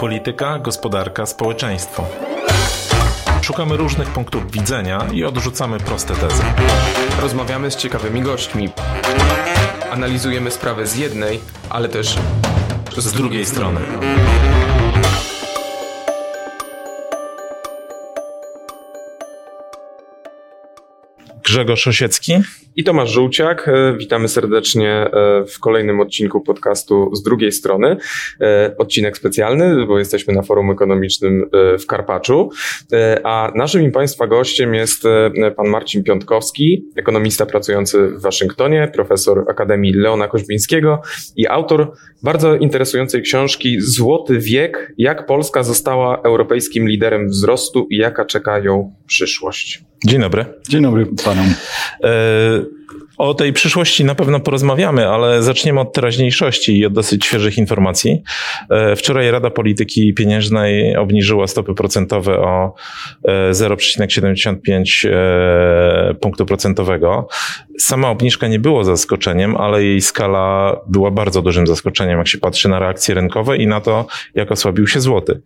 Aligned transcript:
Polityka, 0.00 0.58
gospodarka, 0.58 1.26
społeczeństwo. 1.26 2.04
Szukamy 3.42 3.76
różnych 3.76 4.08
punktów 4.08 4.50
widzenia 4.50 5.06
i 5.12 5.24
odrzucamy 5.24 5.78
proste 5.78 6.14
tezy. 6.14 6.42
Rozmawiamy 7.22 7.70
z 7.70 7.76
ciekawymi 7.76 8.22
gośćmi. 8.22 8.68
Analizujemy 9.90 10.50
sprawę 10.50 10.86
z 10.86 10.96
jednej, 10.96 11.40
ale 11.70 11.88
też 11.88 12.16
z, 12.96 13.04
z 13.04 13.12
drugiej 13.12 13.46
strony. 13.46 13.80
Grzegorz 21.50 21.86
Osiecki 21.86 22.32
i 22.76 22.84
Tomasz 22.84 23.10
Żółciak. 23.10 23.68
E, 23.68 23.96
witamy 23.98 24.28
serdecznie 24.28 24.90
e, 24.90 25.10
w 25.44 25.60
kolejnym 25.60 26.00
odcinku 26.00 26.40
podcastu 26.40 27.14
z 27.14 27.22
drugiej 27.22 27.52
strony. 27.52 27.96
E, 28.40 28.74
odcinek 28.78 29.16
specjalny, 29.16 29.86
bo 29.86 29.98
jesteśmy 29.98 30.34
na 30.34 30.42
forum 30.42 30.70
ekonomicznym 30.70 31.50
w 31.80 31.86
Karpaczu. 31.86 32.50
A 33.24 33.52
naszym 33.54 33.82
i 33.82 33.90
Państwa 33.90 34.26
gościem 34.26 34.74
jest 34.74 35.02
pan 35.56 35.68
Marcin 35.68 36.04
Piątkowski, 36.04 36.84
ekonomista 36.96 37.46
pracujący 37.46 38.08
w 38.08 38.22
Waszyngtonie, 38.22 38.90
profesor 38.94 39.44
Akademii 39.48 39.92
Leona 39.92 40.28
Koźbińskiego 40.28 41.02
i 41.36 41.46
autor 41.46 41.92
bardzo 42.22 42.54
interesującej 42.54 43.22
książki 43.22 43.80
Złoty 43.80 44.38
wiek, 44.38 44.92
jak 44.98 45.26
Polska 45.26 45.62
została 45.62 46.20
europejskim 46.22 46.88
liderem 46.88 47.28
wzrostu 47.28 47.86
i 47.90 47.96
jaka 47.96 48.24
czeka 48.24 48.58
ją 48.58 48.94
przyszłość. 49.06 49.89
Dzień 50.06 50.20
dobry. 50.20 50.44
Dzień 50.68 50.82
dobry 50.82 51.06
panom. 51.24 51.46
E, 52.04 52.10
o 53.18 53.34
tej 53.34 53.52
przyszłości 53.52 54.04
na 54.04 54.14
pewno 54.14 54.40
porozmawiamy, 54.40 55.08
ale 55.08 55.42
zaczniemy 55.42 55.80
od 55.80 55.92
teraźniejszości 55.92 56.78
i 56.78 56.86
od 56.86 56.92
dosyć 56.92 57.24
świeżych 57.24 57.58
informacji. 57.58 58.22
E, 58.70 58.96
wczoraj 58.96 59.30
Rada 59.30 59.50
Polityki 59.50 60.14
Pieniężnej 60.14 60.96
obniżyła 60.96 61.46
stopy 61.46 61.74
procentowe 61.74 62.38
o 62.38 62.74
0,75 63.52 65.08
e, 65.08 66.14
punktu 66.14 66.46
procentowego. 66.46 67.28
Sama 67.78 68.10
obniżka 68.10 68.48
nie 68.48 68.58
było 68.58 68.84
zaskoczeniem, 68.84 69.56
ale 69.56 69.84
jej 69.84 70.00
skala 70.00 70.76
była 70.88 71.10
bardzo 71.10 71.42
dużym 71.42 71.66
zaskoczeniem, 71.66 72.18
jak 72.18 72.28
się 72.28 72.38
patrzy 72.38 72.68
na 72.68 72.78
reakcje 72.78 73.14
rynkowe 73.14 73.56
i 73.56 73.66
na 73.66 73.80
to, 73.80 74.06
jak 74.34 74.52
osłabił 74.52 74.86
się 74.86 75.00
złoty. 75.00 75.42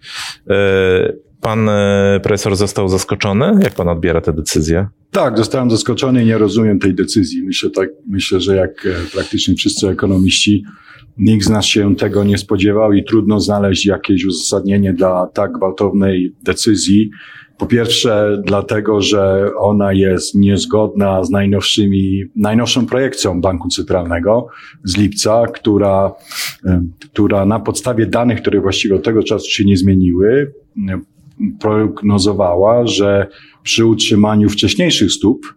Pan 1.45 1.69
e, 1.69 2.21
profesor 2.23 2.57
został 2.57 2.89
zaskoczony? 2.89 3.53
Jak 3.63 3.75
pan 3.75 3.89
odbiera 3.89 4.21
tę 4.21 4.33
decyzję? 4.33 4.87
Tak, 5.11 5.39
zostałem 5.39 5.71
zaskoczony 5.71 6.23
i 6.23 6.27
nie 6.27 6.39
rozumiem 6.39 6.79
tej 6.79 6.95
decyzji. 6.95 7.43
Myślę, 7.43 7.71
tak, 7.71 7.89
myślę, 8.09 8.41
że 8.41 8.57
jak 8.57 8.87
e, 8.87 8.91
praktycznie 9.13 9.55
wszyscy 9.55 9.89
ekonomiści, 9.89 10.65
nikt 11.19 11.45
z 11.45 11.49
nas 11.49 11.65
się 11.65 11.97
tego 11.97 12.25
nie 12.25 12.39
spodziewał 12.39 12.93
i 12.93 13.05
trudno 13.05 13.41
znaleźć 13.41 13.87
jakieś 13.87 14.25
uzasadnienie 14.25 14.93
dla 14.93 15.27
tak 15.27 15.53
gwałtownej 15.53 16.35
decyzji. 16.43 17.11
Po 17.59 17.67
pierwsze, 17.67 18.43
dlatego, 18.47 19.01
że 19.01 19.51
ona 19.59 19.93
jest 19.93 20.35
niezgodna 20.35 21.25
z 21.25 21.31
najnowszymi, 21.31 22.23
najnowszą 22.37 22.87
projekcją 22.87 23.41
Banku 23.41 23.69
Centralnego 23.69 24.47
z 24.85 24.97
lipca, 24.97 25.47
która, 25.55 26.13
e, 26.67 26.85
która 27.13 27.47
na 27.47 27.61
podstawie 27.61 28.07
danych, 28.07 28.41
które 28.41 28.61
właściwie 28.61 28.95
od 28.95 29.05
tego 29.05 29.23
czasu 29.23 29.51
się 29.51 29.65
nie 29.65 29.77
zmieniły, 29.77 30.53
prognozowała, 31.61 32.87
że 32.87 33.27
przy 33.63 33.87
utrzymaniu 33.87 34.49
wcześniejszych 34.49 35.13
stóp, 35.13 35.55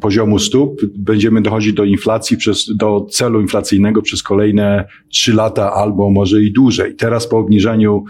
poziomu 0.00 0.38
stóp, 0.38 0.80
będziemy 0.96 1.42
dochodzić 1.42 1.72
do 1.72 1.84
inflacji 1.84 2.36
przez, 2.36 2.76
do 2.76 3.06
celu 3.10 3.40
inflacyjnego 3.40 4.02
przez 4.02 4.22
kolejne 4.22 4.84
trzy 5.08 5.34
lata 5.34 5.72
albo 5.72 6.10
może 6.10 6.42
i 6.42 6.52
dłużej. 6.52 6.94
Teraz 6.94 7.26
po 7.26 7.38
obniżeniu 7.38 8.04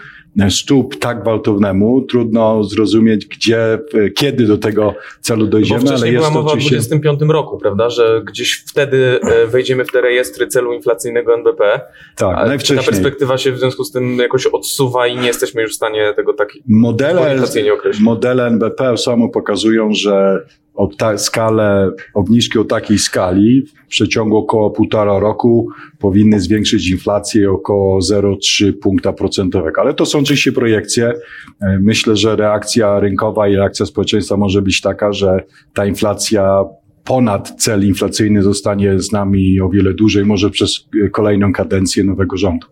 stóp 0.50 0.98
tak 0.98 1.22
gwałtownemu, 1.22 2.02
trudno 2.02 2.64
zrozumieć, 2.64 3.26
gdzie, 3.26 3.78
kiedy 4.16 4.46
do 4.46 4.58
tego 4.58 4.94
celu 5.20 5.46
dojdziemy, 5.46 5.84
Bo 5.84 5.94
ale 5.94 6.12
jest 6.12 6.18
była 6.18 6.30
mowa 6.30 6.48
oczywiście... 6.48 6.76
o 6.76 6.80
25 6.80 7.20
roku, 7.28 7.58
prawda, 7.58 7.90
że 7.90 8.22
gdzieś 8.26 8.64
wtedy 8.66 9.20
e, 9.22 9.46
wejdziemy 9.46 9.84
w 9.84 9.92
te 9.92 10.00
rejestry 10.00 10.46
celu 10.46 10.72
inflacyjnego 10.72 11.34
NBP. 11.34 11.80
Tak, 12.16 12.38
a 12.38 12.46
najwcześniej. 12.46 12.78
Ta 12.78 12.90
perspektywa 12.90 13.38
się 13.38 13.52
w 13.52 13.58
związku 13.58 13.84
z 13.84 13.92
tym 13.92 14.18
jakoś 14.18 14.46
odsuwa 14.46 15.06
i 15.06 15.16
nie 15.16 15.26
jesteśmy 15.26 15.62
już 15.62 15.72
w 15.72 15.76
stanie 15.76 16.12
tego 16.16 16.32
tak 16.32 16.48
modele, 16.68 17.42
określić. 17.74 18.04
Modele 18.04 18.46
NBP 18.46 18.96
samo 18.96 19.28
pokazują, 19.28 19.88
że 19.92 20.46
o 20.76 20.88
ta, 20.98 21.18
skalę, 21.18 21.90
obniżki 22.14 22.58
o 22.58 22.64
takiej 22.64 22.98
skali 22.98 23.62
w 23.86 23.86
przeciągu 23.88 24.36
około 24.36 24.70
półtora 24.70 25.18
roku 25.18 25.68
powinny 25.98 26.40
zwiększyć 26.40 26.90
inflację 26.90 27.52
około 27.52 27.98
0,3 28.00 28.72
punkta 28.72 29.12
procentowego. 29.12 29.80
Ale 29.80 29.94
to 29.94 30.06
są 30.06 30.18
oczywiście 30.18 30.52
projekcje. 30.52 31.12
E, 31.60 31.78
myślę, 31.82 32.16
że 32.16 32.36
reakcja 32.36 33.00
rynkowa 33.00 33.48
i 33.48 33.56
reakcja 33.56 33.86
społeczeństwa 33.86 34.36
może 34.36 34.62
być 34.62 34.80
taka, 34.80 35.12
że 35.12 35.44
ta 35.74 35.86
inflacja 35.86 36.64
ponad 37.04 37.54
cel 37.58 37.86
inflacyjny 37.86 38.42
zostanie 38.42 39.00
z 39.00 39.12
nami 39.12 39.60
o 39.60 39.68
wiele 39.68 39.94
dłużej, 39.94 40.24
może 40.24 40.50
przez 40.50 40.88
kolejną 41.12 41.52
kadencję 41.52 42.04
nowego 42.04 42.36
rządu. 42.36 42.66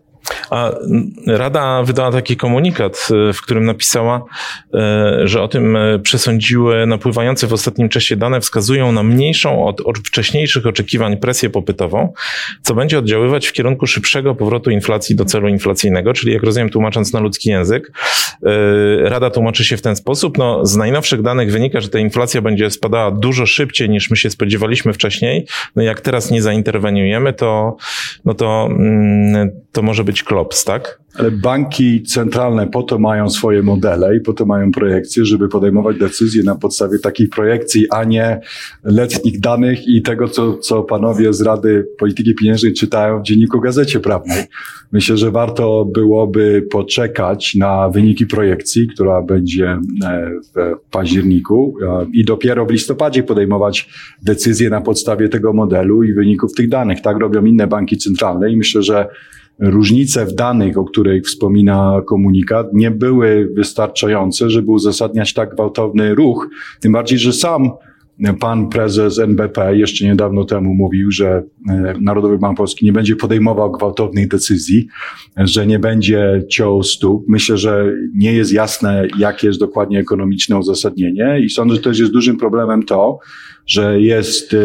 A 0.49 0.71
Rada 1.27 1.83
wydała 1.83 2.11
taki 2.11 2.37
komunikat, 2.37 3.07
e, 3.29 3.33
w 3.33 3.41
którym 3.41 3.65
napisała, 3.65 4.25
e, 4.73 5.21
że 5.27 5.41
o 5.41 5.47
tym 5.47 5.75
e, 5.75 5.99
przesądziły 5.99 6.87
napływające 6.87 7.47
w 7.47 7.53
ostatnim 7.53 7.89
czasie 7.89 8.15
dane 8.15 8.41
wskazują 8.41 8.91
na 8.91 9.03
mniejszą 9.03 9.65
od, 9.65 9.81
wcześniejszych 10.05 10.65
oczekiwań 10.65 11.17
presję 11.17 11.49
popytową, 11.49 12.13
co 12.61 12.75
będzie 12.75 12.99
oddziaływać 12.99 13.47
w 13.47 13.53
kierunku 13.53 13.87
szybszego 13.87 14.35
powrotu 14.35 14.69
inflacji 14.69 15.15
do 15.15 15.25
celu 15.25 15.47
inflacyjnego, 15.47 16.13
czyli 16.13 16.33
jak 16.33 16.43
rozumiem 16.43 16.69
tłumacząc 16.69 17.13
na 17.13 17.19
ludzki 17.19 17.49
język, 17.49 17.91
Rada 19.03 19.29
tłumaczy 19.29 19.65
się 19.65 19.77
w 19.77 19.81
ten 19.81 19.95
sposób, 19.95 20.37
no 20.37 20.65
z 20.65 20.75
najnowszych 20.75 21.21
danych 21.21 21.51
wynika, 21.51 21.81
że 21.81 21.89
ta 21.89 21.99
inflacja 21.99 22.41
będzie 22.41 22.71
spadała 22.71 23.11
dużo 23.11 23.45
szybciej 23.45 23.89
niż 23.89 24.09
my 24.09 24.17
się 24.17 24.29
spodziewaliśmy 24.29 24.93
wcześniej, 24.93 25.45
no 25.75 25.83
jak 25.83 26.01
teraz 26.01 26.31
nie 26.31 26.41
zainterweniujemy, 26.41 27.33
to, 27.33 27.77
no 28.25 28.33
to, 28.33 28.67
mm, 28.71 29.51
to 29.71 29.81
może 29.81 30.03
być 30.03 30.23
klops, 30.35 30.65
tak? 30.65 30.99
Ale 31.13 31.31
banki 31.31 32.03
centralne 32.03 32.67
po 32.67 32.83
to 32.83 32.99
mają 32.99 33.29
swoje 33.29 33.63
modele 33.63 34.17
i 34.17 34.19
po 34.19 34.33
to 34.33 34.45
mają 34.45 34.71
projekcje, 34.71 35.25
żeby 35.25 35.49
podejmować 35.49 35.97
decyzje 35.97 36.43
na 36.43 36.55
podstawie 36.55 36.99
takich 36.99 37.29
projekcji, 37.29 37.85
a 37.91 38.03
nie 38.03 38.39
letnich 38.83 39.39
danych 39.39 39.87
i 39.87 40.01
tego, 40.01 40.27
co, 40.27 40.57
co 40.57 40.83
panowie 40.83 41.33
z 41.33 41.41
Rady 41.41 41.87
Polityki 41.99 42.35
Pieniężnej 42.35 42.73
czytają 42.73 43.19
w 43.19 43.23
dzienniku 43.23 43.61
Gazecie 43.61 43.99
Prawnej. 43.99 44.43
Myślę, 44.91 45.17
że 45.17 45.31
warto 45.31 45.85
byłoby 45.85 46.67
poczekać 46.71 47.55
na 47.55 47.89
wyniki 47.89 48.25
projekcji, 48.25 48.87
która 48.87 49.21
będzie 49.21 49.79
e, 50.05 50.31
w 50.55 50.89
październiku 50.91 51.75
e, 51.83 52.05
i 52.13 52.25
dopiero 52.25 52.65
w 52.65 52.71
listopadzie 52.71 53.23
podejmować 53.23 53.89
decyzje 54.23 54.69
na 54.69 54.81
podstawie 54.81 55.29
tego 55.29 55.53
modelu 55.53 56.03
i 56.03 56.13
wyników 56.13 56.53
tych 56.53 56.69
danych. 56.69 57.01
Tak 57.01 57.17
robią 57.17 57.45
inne 57.45 57.67
banki 57.67 57.97
centralne 57.97 58.51
i 58.51 58.57
myślę, 58.57 58.83
że 58.83 59.07
różnice 59.59 60.25
w 60.25 60.35
danych, 60.35 60.77
o 60.77 60.83
których 60.83 61.25
wspomina 61.25 62.01
komunikat, 62.07 62.67
nie 62.73 62.91
były 62.91 63.49
wystarczające, 63.55 64.49
żeby 64.49 64.71
uzasadniać 64.71 65.33
tak 65.33 65.55
gwałtowny 65.55 66.15
ruch. 66.15 66.49
Tym 66.81 66.91
bardziej, 66.91 67.19
że 67.19 67.33
sam 67.33 67.69
pan 68.39 68.69
prezes 68.69 69.19
NBP 69.19 69.77
jeszcze 69.77 70.05
niedawno 70.05 70.45
temu 70.45 70.75
mówił, 70.75 71.11
że 71.11 71.43
e, 71.69 71.93
Narodowy 72.01 72.37
Bank 72.37 72.57
Polski 72.57 72.85
nie 72.85 72.93
będzie 72.93 73.15
podejmował 73.15 73.71
gwałtownych 73.71 74.27
decyzji, 74.27 74.87
że 75.37 75.67
nie 75.67 75.79
będzie 75.79 76.43
ciął 76.49 76.83
stóp. 76.83 77.25
Myślę, 77.27 77.57
że 77.57 77.93
nie 78.13 78.33
jest 78.33 78.53
jasne, 78.53 79.07
jakie 79.19 79.47
jest 79.47 79.59
dokładnie 79.59 79.99
ekonomiczne 79.99 80.57
uzasadnienie 80.57 81.39
i 81.43 81.49
sądzę, 81.49 81.75
że 81.75 81.81
też 81.81 81.99
jest 81.99 82.11
dużym 82.11 82.37
problemem 82.37 82.83
to, 82.83 83.19
że 83.65 84.01
jest 84.01 84.55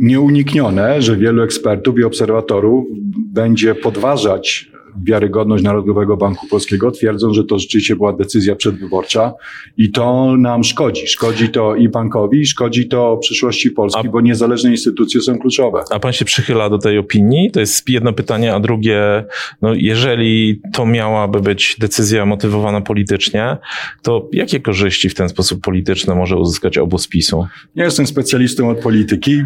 nieuniknione, 0.00 1.02
że 1.02 1.16
wielu 1.16 1.42
ekspertów 1.42 1.98
i 1.98 2.04
obserwatorów 2.04 2.86
będzie 3.32 3.74
podważać 3.74 4.70
wiarygodność 5.04 5.64
Narodowego 5.64 6.16
Banku 6.16 6.46
Polskiego, 6.46 6.90
twierdzą, 6.90 7.34
że 7.34 7.44
to 7.44 7.58
rzeczywiście 7.58 7.96
była 7.96 8.12
decyzja 8.12 8.56
przedwyborcza 8.56 9.32
i 9.76 9.90
to 9.90 10.36
nam 10.36 10.64
szkodzi. 10.64 11.06
Szkodzi 11.06 11.48
to 11.48 11.76
i 11.76 11.88
bankowi, 11.88 12.46
szkodzi 12.46 12.88
to 12.88 13.16
przyszłości 13.16 13.70
Polski, 13.70 14.08
a, 14.08 14.10
bo 14.10 14.20
niezależne 14.20 14.70
instytucje 14.70 15.20
są 15.20 15.38
kluczowe. 15.38 15.82
A 15.90 15.98
pan 15.98 16.12
się 16.12 16.24
przychyla 16.24 16.70
do 16.70 16.78
tej 16.78 16.98
opinii? 16.98 17.50
To 17.50 17.60
jest 17.60 17.88
jedno 17.88 18.12
pytanie, 18.12 18.54
a 18.54 18.60
drugie, 18.60 19.24
no 19.62 19.74
jeżeli 19.74 20.60
to 20.72 20.86
miałaby 20.86 21.40
być 21.40 21.76
decyzja 21.78 22.26
motywowana 22.26 22.80
politycznie, 22.80 23.56
to 24.02 24.28
jakie 24.32 24.60
korzyści 24.60 25.08
w 25.08 25.14
ten 25.14 25.28
sposób 25.28 25.60
polityczny 25.60 26.14
może 26.14 26.36
uzyskać 26.36 26.78
obóz 26.78 27.08
PiSu? 27.08 27.46
Nie 27.76 27.82
jestem 27.82 28.06
specjalistą 28.06 28.70
od 28.70 28.78
polityki 28.78 29.42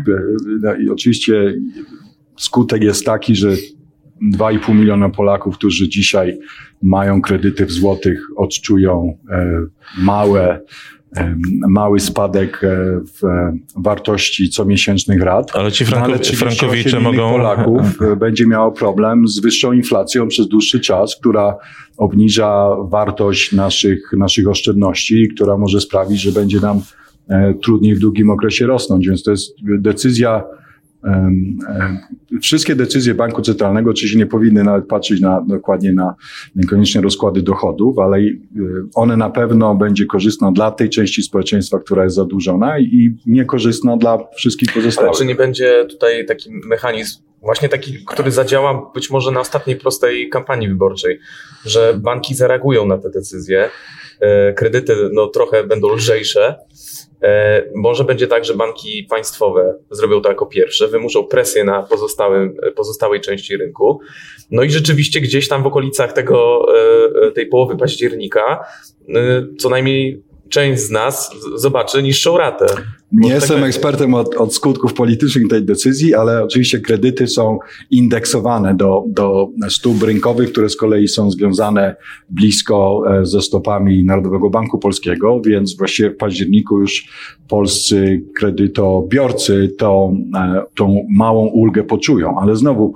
no 0.62 0.74
i 0.74 0.88
oczywiście 0.88 1.54
skutek 2.36 2.82
jest 2.82 3.04
taki, 3.04 3.36
że 3.36 3.52
2,5 4.22 4.74
miliona 4.74 5.08
Polaków, 5.08 5.58
którzy 5.58 5.88
dzisiaj 5.88 6.38
mają 6.82 7.22
kredyty 7.22 7.66
w 7.66 7.72
złotych, 7.72 8.20
odczują 8.36 9.18
e, 9.30 9.60
małe 9.98 10.60
mały 11.68 12.00
spadek 12.00 12.64
e, 12.64 12.68
w 13.00 13.20
wartości 13.76 14.50
comiesięcznych 14.50 15.22
rat. 15.22 15.50
Ale 15.54 15.72
ci 15.72 15.84
franko, 15.84 16.06
ale 16.06 16.18
frankowicze 16.18 17.00
mogą... 17.00 17.30
Polaków 17.30 17.98
będzie 18.18 18.46
miało 18.46 18.72
problem 18.72 19.28
z 19.28 19.40
wyższą 19.40 19.72
inflacją 19.72 20.28
przez 20.28 20.48
dłuższy 20.48 20.80
czas, 20.80 21.16
która 21.16 21.56
obniża 21.96 22.68
wartość 22.88 23.52
naszych, 23.52 24.10
naszych 24.18 24.48
oszczędności, 24.48 25.28
która 25.34 25.58
może 25.58 25.80
sprawić, 25.80 26.20
że 26.20 26.32
będzie 26.32 26.60
nam 26.60 26.80
trudniej 27.62 27.94
w 27.94 27.98
długim 27.98 28.30
okresie 28.30 28.66
rosnąć. 28.66 29.08
Więc 29.08 29.22
to 29.22 29.30
jest 29.30 29.56
decyzja 29.78 30.44
Wszystkie 32.42 32.76
decyzje 32.76 33.14
banku 33.14 33.42
centralnego 33.42 33.90
oczywiście 33.90 34.18
nie 34.18 34.26
powinny 34.26 34.64
nawet 34.64 34.86
patrzeć 34.86 35.20
na, 35.20 35.44
dokładnie 35.48 35.92
na 35.92 36.14
niekoniecznie 36.56 37.00
rozkłady 37.00 37.42
dochodów, 37.42 37.98
ale 37.98 38.18
y, 38.18 38.34
one 38.94 39.16
na 39.16 39.30
pewno 39.30 39.74
będzie 39.74 40.06
korzystna 40.06 40.52
dla 40.52 40.70
tej 40.70 40.90
części 40.90 41.22
społeczeństwa, 41.22 41.78
która 41.78 42.04
jest 42.04 42.16
zadłużona 42.16 42.78
i 42.78 43.16
niekorzystna 43.26 43.96
dla 43.96 44.18
wszystkich 44.36 44.72
pozostałych. 44.74 45.08
Ale 45.10 45.18
czy 45.18 45.26
nie 45.26 45.34
będzie 45.34 45.86
tutaj 45.90 46.26
taki 46.26 46.50
mechanizm, 46.68 47.22
właśnie 47.44 47.68
taki, 47.68 48.04
który 48.04 48.30
zadziała 48.30 48.90
być 48.94 49.10
może 49.10 49.30
na 49.30 49.40
ostatniej 49.40 49.76
prostej 49.76 50.28
kampanii 50.28 50.68
wyborczej, 50.68 51.18
że 51.64 51.94
banki 51.96 52.34
zareagują 52.34 52.86
na 52.86 52.98
te 52.98 53.10
decyzje, 53.10 53.70
e, 54.20 54.52
kredyty 54.52 54.96
no, 55.12 55.26
trochę 55.26 55.64
będą 55.64 55.94
lżejsze, 55.94 56.54
E, 57.24 57.62
może 57.74 58.04
będzie 58.04 58.26
tak, 58.26 58.44
że 58.44 58.54
banki 58.54 59.06
państwowe 59.10 59.78
zrobią 59.90 60.20
to 60.20 60.28
jako 60.28 60.46
pierwsze, 60.46 60.88
wymuszą 60.88 61.24
presję 61.24 61.64
na 61.64 61.82
pozostałym, 61.82 62.56
pozostałej 62.76 63.20
części 63.20 63.56
rynku. 63.56 64.00
No 64.50 64.62
i 64.62 64.70
rzeczywiście 64.70 65.20
gdzieś 65.20 65.48
tam 65.48 65.62
w 65.62 65.66
okolicach 65.66 66.12
tego, 66.12 66.66
e, 67.26 67.30
tej 67.30 67.46
połowy 67.46 67.76
października 67.76 68.64
co 69.58 69.68
najmniej 69.68 70.22
część 70.54 70.82
z 70.82 70.90
nas 70.90 71.30
zobaczy 71.54 72.02
niższą 72.02 72.38
ratę. 72.38 72.66
Nie 73.12 73.30
jestem 73.30 73.56
tak 73.56 73.68
ekspertem 73.68 74.14
od, 74.14 74.34
od, 74.34 74.54
skutków 74.54 74.94
politycznych 74.94 75.48
tej 75.48 75.64
decyzji, 75.64 76.14
ale 76.14 76.42
oczywiście 76.42 76.80
kredyty 76.80 77.26
są 77.26 77.58
indeksowane 77.90 78.74
do, 78.74 79.04
do 79.06 79.48
stóp 79.68 80.02
rynkowych, 80.02 80.52
które 80.52 80.68
z 80.68 80.76
kolei 80.76 81.08
są 81.08 81.30
związane 81.30 81.96
blisko 82.30 83.02
e, 83.08 83.26
ze 83.26 83.42
stopami 83.42 84.04
Narodowego 84.04 84.50
Banku 84.50 84.78
Polskiego, 84.78 85.40
więc 85.40 85.76
właściwie 85.76 86.10
w 86.10 86.16
październiku 86.16 86.80
już 86.80 87.08
polscy 87.48 88.24
kredytobiorcy 88.36 89.74
tą, 89.78 90.16
e, 90.36 90.62
tą 90.74 91.06
małą 91.16 91.46
ulgę 91.46 91.84
poczują, 91.84 92.38
ale 92.40 92.56
znowu 92.56 92.94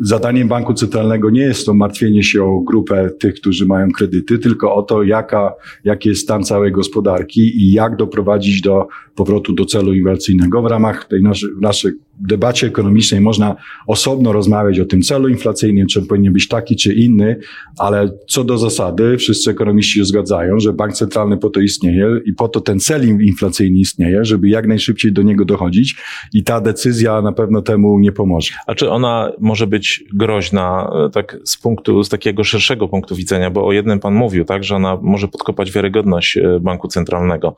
zadaniem 0.00 0.48
banku 0.48 0.74
centralnego 0.74 1.30
nie 1.30 1.40
jest 1.40 1.66
to 1.66 1.74
martwienie 1.74 2.22
się 2.22 2.44
o 2.44 2.60
grupę 2.60 3.10
tych, 3.20 3.34
którzy 3.34 3.66
mają 3.66 3.88
kredyty, 3.90 4.38
tylko 4.38 4.74
o 4.74 4.82
to, 4.82 5.02
jaka, 5.02 5.54
jaki 5.84 6.08
jest 6.08 6.22
stan 6.22 6.44
całej 6.44 6.72
gospodarki 6.72 7.40
i 7.40 7.72
jak 7.72 7.96
doprowadzić 7.96 8.60
do 8.60 8.86
powrotu 9.14 9.52
do 9.52 9.64
celu 9.64 9.92
inwestycyjnego. 9.92 10.62
W 10.62 10.66
ramach 10.66 11.04
tej 11.04 11.22
naszej, 11.22 11.50
naszej 11.60 11.92
debacie 12.28 12.66
ekonomicznej 12.66 13.20
można 13.20 13.56
osobno 13.86 14.32
rozmawiać 14.32 14.80
o 14.80 14.84
tym 14.84 15.02
celu 15.02 15.28
inflacyjnym, 15.28 15.86
czy 15.86 16.00
on 16.00 16.06
powinien 16.06 16.32
być 16.32 16.48
taki 16.48 16.76
czy 16.76 16.94
inny, 16.94 17.36
ale 17.78 18.10
co 18.28 18.44
do 18.44 18.58
zasady 18.58 19.16
wszyscy 19.16 19.50
ekonomiści 19.50 19.98
się 19.98 20.04
zgadzają, 20.04 20.60
że 20.60 20.72
bank 20.72 20.92
centralny 20.92 21.36
po 21.36 21.50
to 21.50 21.60
istnieje 21.60 22.06
i 22.24 22.32
po 22.32 22.48
to 22.48 22.60
ten 22.60 22.80
cel 22.80 23.20
inflacyjny 23.20 23.78
istnieje, 23.78 24.24
żeby 24.24 24.48
jak 24.48 24.66
najszybciej 24.66 25.12
do 25.12 25.22
niego 25.22 25.44
dochodzić 25.44 25.96
i 26.34 26.44
ta 26.44 26.60
decyzja 26.60 27.22
na 27.22 27.32
pewno 27.32 27.62
temu 27.62 27.98
nie 27.98 28.12
pomoże. 28.12 28.54
A 28.66 28.74
czy 28.74 28.90
ona 28.90 29.32
może 29.40 29.66
być 29.66 30.04
groźna 30.14 30.90
e, 31.06 31.10
tak 31.10 31.36
z 31.44 31.56
punktu, 31.56 32.04
z 32.04 32.08
takiego 32.08 32.44
szerszego 32.44 32.88
punktu 32.88 33.16
widzenia, 33.16 33.50
bo 33.50 33.66
o 33.66 33.72
jednym 33.72 34.00
pan 34.00 34.14
mówił, 34.14 34.44
tak, 34.44 34.64
że 34.64 34.76
ona 34.76 34.98
może 35.02 35.28
podkopać 35.28 35.72
wiarygodność 35.72 36.36
e, 36.36 36.60
banku 36.60 36.88
centralnego. 36.88 37.56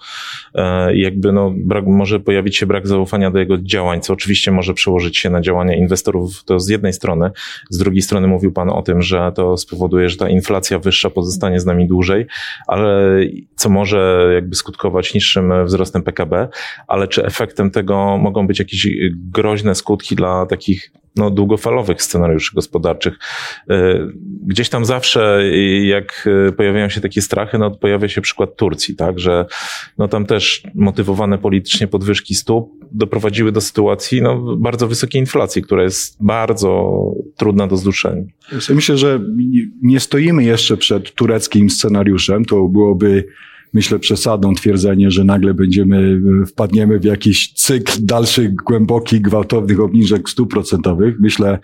E, 0.55 0.97
jakby 0.97 1.33
no, 1.33 1.53
brak, 1.57 1.87
może 1.87 2.21
pojawić 2.21 2.57
się 2.57 2.67
brak 2.67 2.87
zaufania 2.87 3.31
do 3.31 3.39
jego 3.39 3.59
działań, 3.59 4.01
co 4.01 4.13
oczywiście 4.13 4.52
może 4.53 4.75
przełożyć 4.75 5.19
się 5.19 5.31
na 5.31 5.41
działania 5.41 5.77
inwestorów. 5.77 6.45
To 6.45 6.61
z 6.61 6.69
jednej 6.69 6.93
strony. 6.93 7.31
Z 7.71 7.79
drugiej 7.79 8.03
strony 8.03 8.29
mówił 8.29 8.53
Pan 8.53 8.71
o 8.71 8.83
tym, 8.83 9.03
że 9.03 9.33
to 9.35 9.57
spowoduje, 9.57 10.09
że 10.09 10.17
ta 10.17 10.29
inflacja 10.29 10.79
wyższa 10.79 11.11
pozostanie 11.11 11.61
z 11.61 11.67
nami 11.67 11.89
dłużej, 11.89 12.27
ale 12.67 13.19
co 13.57 13.69
może 13.69 14.31
jakby 14.35 14.57
skutkować 14.57 15.15
niższym 15.15 15.53
wzrostem 15.65 16.03
PKB, 16.03 16.49
ale 16.89 17.09
czy 17.09 17.25
efektem 17.25 17.71
tego 17.71 18.19
mogą 18.19 18.47
być 18.47 18.59
jakieś 18.59 18.89
groźne 19.33 19.75
skutki 19.75 20.17
dla 20.17 20.47
takich 20.47 20.93
no, 21.17 21.31
długofalowych 21.31 22.03
scenariuszy 22.03 22.55
gospodarczych. 22.55 23.19
E, 23.71 24.09
gdzieś 24.47 24.69
tam 24.69 24.85
zawsze, 24.85 25.43
jak 25.83 26.29
pojawiają 26.57 26.89
się 26.89 27.01
takie 27.01 27.23
strachy, 27.23 27.59
no, 27.59 27.71
pojawia 27.71 28.09
się 28.09 28.21
przykład 28.21 28.57
Turcji, 28.57 28.97
tak, 28.97 29.19
że 29.19 29.47
no, 29.99 30.09
tam 30.09 30.27
też 30.27 30.63
motywowane 30.75 31.39
politycznie 31.39 31.87
podwyżki 31.87 32.35
stóp 32.35 32.73
doprowadziły 32.93 33.53
do 33.53 33.61
sytuacji 33.61 34.23
no, 34.23 34.57
bardzo 34.57 34.89
wysokiej 34.89 35.21
inflacji, 35.21 35.63
która 35.63 35.83
jest 35.83 36.17
bardzo 36.25 37.03
trudna 37.37 37.67
do 37.67 37.77
zduszenia. 37.77 38.23
Myślę, 38.71 38.99
że 38.99 39.21
nie 39.83 40.01
stoimy 40.01 40.45
jeszcze 40.45 40.77
przed 40.77 41.15
tureckim 41.15 41.71
scenariuszem. 41.71 42.45
To 42.45 42.69
byłoby 42.69 43.25
myślę, 43.73 43.99
przesadą 43.99 44.55
twierdzenie, 44.55 45.11
że 45.11 45.25
nagle 45.25 45.55
będziemy, 45.55 46.21
e, 46.43 46.47
wpadniemy 46.47 46.99
w 46.99 47.05
jakiś 47.05 47.53
cykl 47.53 47.93
dalszych, 48.01 48.55
głębokich, 48.55 49.21
gwałtownych 49.21 49.81
obniżek 49.81 50.31
stóp 50.31 50.51
procentowych. 50.51 51.21
Myślę, 51.21 51.59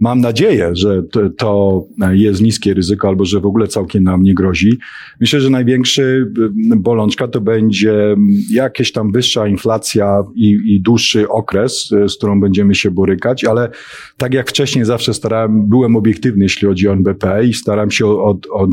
mam 0.00 0.20
nadzieję, 0.20 0.70
że 0.72 1.02
to, 1.02 1.30
to 1.30 1.82
jest 2.12 2.42
niskie 2.42 2.74
ryzyko 2.74 3.08
albo 3.08 3.24
że 3.24 3.40
w 3.40 3.46
ogóle 3.46 3.68
całkiem 3.68 4.02
nam 4.02 4.22
nie 4.22 4.34
grozi. 4.34 4.78
Myślę, 5.20 5.40
że 5.40 5.50
największy 5.50 6.32
e, 6.72 6.76
bolączka 6.76 7.28
to 7.28 7.40
będzie 7.40 8.16
jakieś 8.50 8.92
tam 8.92 9.12
wyższa 9.12 9.46
inflacja 9.48 10.22
i, 10.34 10.58
i 10.66 10.80
dłuższy 10.80 11.28
okres, 11.28 11.92
e, 11.92 12.08
z 12.08 12.16
którą 12.16 12.40
będziemy 12.40 12.74
się 12.74 12.90
borykać, 12.90 13.44
ale 13.44 13.70
tak 14.16 14.34
jak 14.34 14.50
wcześniej 14.50 14.84
zawsze 14.84 15.14
starałem, 15.14 15.68
byłem 15.68 15.96
obiektywny, 15.96 16.44
jeśli 16.44 16.68
chodzi 16.68 16.88
o 16.88 16.92
NBP 16.92 17.44
i 17.44 17.54
staram 17.54 17.90
się 17.90 18.06
od, 18.06 18.46
od, 18.46 18.48
od 18.50 18.70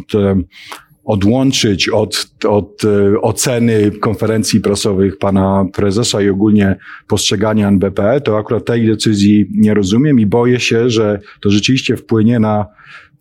odłączyć 1.12 1.90
od, 1.90 2.28
od 2.48 2.84
e, 2.86 3.22
oceny 3.22 3.92
konferencji 3.92 4.62
prasowych 4.62 5.18
pana 5.18 5.66
prezesa 5.74 6.22
i 6.22 6.30
ogólnie 6.30 6.76
postrzegania 7.08 7.68
NBP, 7.68 8.22
to 8.22 8.38
akurat 8.38 8.66
tej 8.66 8.88
decyzji 8.88 9.48
nie 9.52 9.74
rozumiem 9.74 10.20
i 10.20 10.26
boję 10.26 10.60
się, 10.60 10.90
że 10.90 11.20
to 11.42 11.50
rzeczywiście 11.50 11.98
wpłynie 11.98 12.40
na 12.40 12.66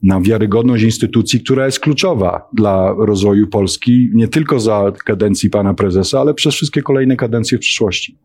na 0.02 0.20
wiarygodność 0.20 0.84
instytucji, 0.84 1.40
która 1.40 1.66
jest 1.66 1.80
kluczowa 1.80 2.48
dla 2.52 2.94
rozwoju 2.98 3.46
Polski, 3.46 4.10
nie 4.14 4.28
tylko 4.28 4.60
za 4.60 4.92
kadencji 5.04 5.50
pana 5.50 5.74
prezesa, 5.74 6.20
ale 6.20 6.34
przez 6.34 6.54
wszystkie 6.54 6.82
kolejne 6.82 7.16
kadencje 7.16 7.58
w 7.58 7.60
przyszłości. 7.60 8.16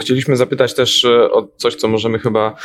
Chcieliśmy 0.00 0.36
zapytać 0.36 0.74
też 0.74 1.04
e, 1.04 1.30
o 1.30 1.48
coś, 1.56 1.74
co 1.74 1.88
możemy 1.88 2.18
chyba 2.18 2.56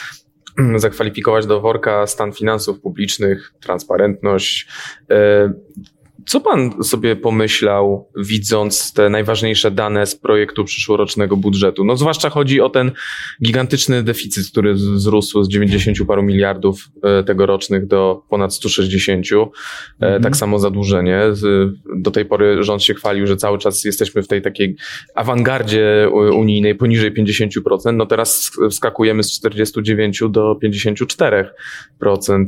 zakwalifikować 0.76 1.46
do 1.46 1.62
worka 1.62 2.08
stan 2.08 2.34
finansów 2.34 2.80
publicznych, 2.82 3.54
transparentność. 3.60 4.68
Co 6.28 6.42
pan 6.42 6.84
sobie 6.84 7.16
pomyślał, 7.16 8.10
widząc 8.18 8.94
te 8.94 9.10
najważniejsze 9.10 9.72
dane 9.72 10.06
z 10.06 10.16
projektu 10.16 10.64
przyszłorocznego 10.64 11.38
budżetu? 11.38 11.86
No 11.86 11.98
zwłaszcza 11.98 12.30
chodzi 12.30 12.62
o 12.62 12.70
ten 12.70 12.92
gigantyczny 13.44 14.04
deficyt, 14.04 14.48
który 14.48 14.74
wzrósł 14.74 15.44
z 15.44 15.50
90 15.50 15.98
paru 16.08 16.24
miliardów 16.24 16.90
e, 17.04 17.24
tegorocznych 17.24 17.88
do 17.88 18.24
ponad 18.30 18.54
160. 18.54 19.26
E, 19.32 19.36
mhm. 20.02 20.24
Tak 20.24 20.38
samo 20.38 20.60
zadłużenie. 20.60 21.22
Do 21.96 22.12
tej 22.12 22.26
pory 22.26 22.64
rząd 22.64 22.84
się 22.84 22.94
chwalił, 22.94 23.28
że 23.28 23.38
cały 23.38 23.58
czas 23.58 23.84
jesteśmy 23.84 24.24
w 24.24 24.28
tej 24.28 24.42
takiej 24.42 24.76
awangardzie 25.16 26.10
unijnej 26.12 26.76
poniżej 26.76 27.14
50%. 27.14 27.94
No 27.94 28.06
teraz 28.06 28.52
skakujemy 28.72 29.24
z 29.24 29.32
49 29.32 30.24
do 30.30 30.60
54% 30.64 32.46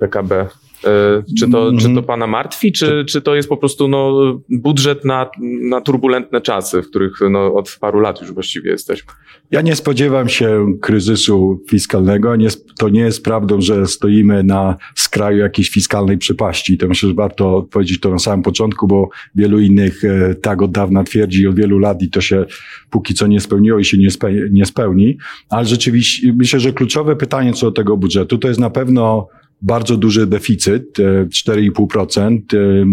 PKB. 0.00 0.46
E, 0.84 1.22
czy 1.38 1.50
to, 1.50 1.72
czy 1.72 1.82
to 1.82 1.88
mhm. 1.88 2.06
pana 2.06 2.26
martwi, 2.26 2.72
czy, 2.72 3.04
czy 3.08 3.20
to 3.20 3.34
jest 3.34 3.48
po 3.48 3.56
prostu 3.56 3.88
no, 3.88 4.14
budżet 4.48 5.04
na, 5.04 5.30
na 5.70 5.80
turbulentne 5.80 6.40
czasy, 6.40 6.82
w 6.82 6.86
których 6.86 7.12
no, 7.30 7.54
od 7.54 7.76
paru 7.80 8.00
lat 8.00 8.20
już 8.20 8.32
właściwie 8.32 8.70
jesteśmy? 8.70 9.12
Ja 9.50 9.60
nie 9.60 9.76
spodziewam 9.76 10.28
się 10.28 10.66
kryzysu 10.80 11.62
fiskalnego. 11.70 12.36
Nie, 12.36 12.48
to 12.78 12.88
nie 12.88 13.00
jest 13.00 13.24
prawdą, 13.24 13.60
że 13.60 13.86
stoimy 13.86 14.42
na 14.44 14.76
skraju 14.94 15.38
jakiejś 15.38 15.70
fiskalnej 15.70 16.18
przepaści. 16.18 16.78
To 16.78 16.88
myślę, 16.88 17.08
że 17.08 17.14
warto 17.14 17.66
powiedzieć 17.70 18.00
to 18.00 18.10
na 18.10 18.18
samym 18.18 18.42
początku, 18.42 18.86
bo 18.86 19.08
wielu 19.34 19.58
innych 19.58 20.04
e, 20.04 20.34
tak 20.34 20.62
od 20.62 20.70
dawna 20.70 21.04
twierdzi 21.04 21.46
od 21.46 21.56
wielu 21.56 21.78
lat 21.78 22.02
i 22.02 22.10
to 22.10 22.20
się 22.20 22.44
póki 22.90 23.14
co 23.14 23.26
nie 23.26 23.40
spełniło 23.40 23.78
i 23.78 23.84
się 23.84 23.98
nie, 23.98 24.10
spe, 24.10 24.32
nie 24.50 24.66
spełni. 24.66 25.16
Ale 25.48 25.64
rzeczywiście 25.64 26.32
myślę, 26.36 26.60
że 26.60 26.72
kluczowe 26.72 27.16
pytanie 27.16 27.52
co 27.52 27.66
do 27.66 27.72
tego 27.72 27.96
budżetu 27.96 28.38
to 28.38 28.48
jest 28.48 28.60
na 28.60 28.70
pewno 28.70 29.28
bardzo 29.62 29.96
duży 29.96 30.26
deficyt, 30.26 30.98
4,5%, 30.98 32.38
e, 32.54 32.86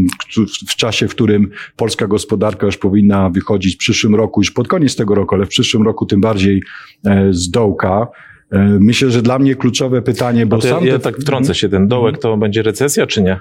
w 0.68 0.76
czasie, 0.76 1.08
w 1.08 1.12
którym 1.12 1.50
polska 1.76 2.08
gospodarka 2.08 2.66
już 2.66 2.78
powinna 2.78 3.30
wychodzić 3.30 3.76
w 3.76 3.78
przyszłym 3.78 4.16
roku, 4.16 4.42
już 4.42 4.52
pod 4.52 4.68
koniec 4.68 4.96
tego 4.96 5.16
roku, 5.16 5.36
ale 5.36 5.46
w 5.46 5.50
przyszłym 5.50 5.84
roku 5.84 6.06
tym 6.06 6.22
bardziej 6.22 6.64
e, 7.06 7.34
z 7.34 7.50
dołka. 7.50 8.08
E, 8.52 8.78
myślę, 8.82 9.12
że 9.12 9.22
dla 9.22 9.40
mnie 9.40 9.56
kluczowe 9.56 10.02
pytanie, 10.02 10.46
bo 10.46 10.62
sam... 10.62 10.86
Ja, 10.86 10.92
ja 10.92 11.00
tak 11.00 11.18
wtrącę 11.18 11.56
się, 11.56 11.70
ten 11.70 11.88
dołek 11.88 12.18
to 12.18 12.38
będzie 12.38 12.64
recesja, 12.64 13.08
czy 13.08 13.22
nie? 13.22 13.40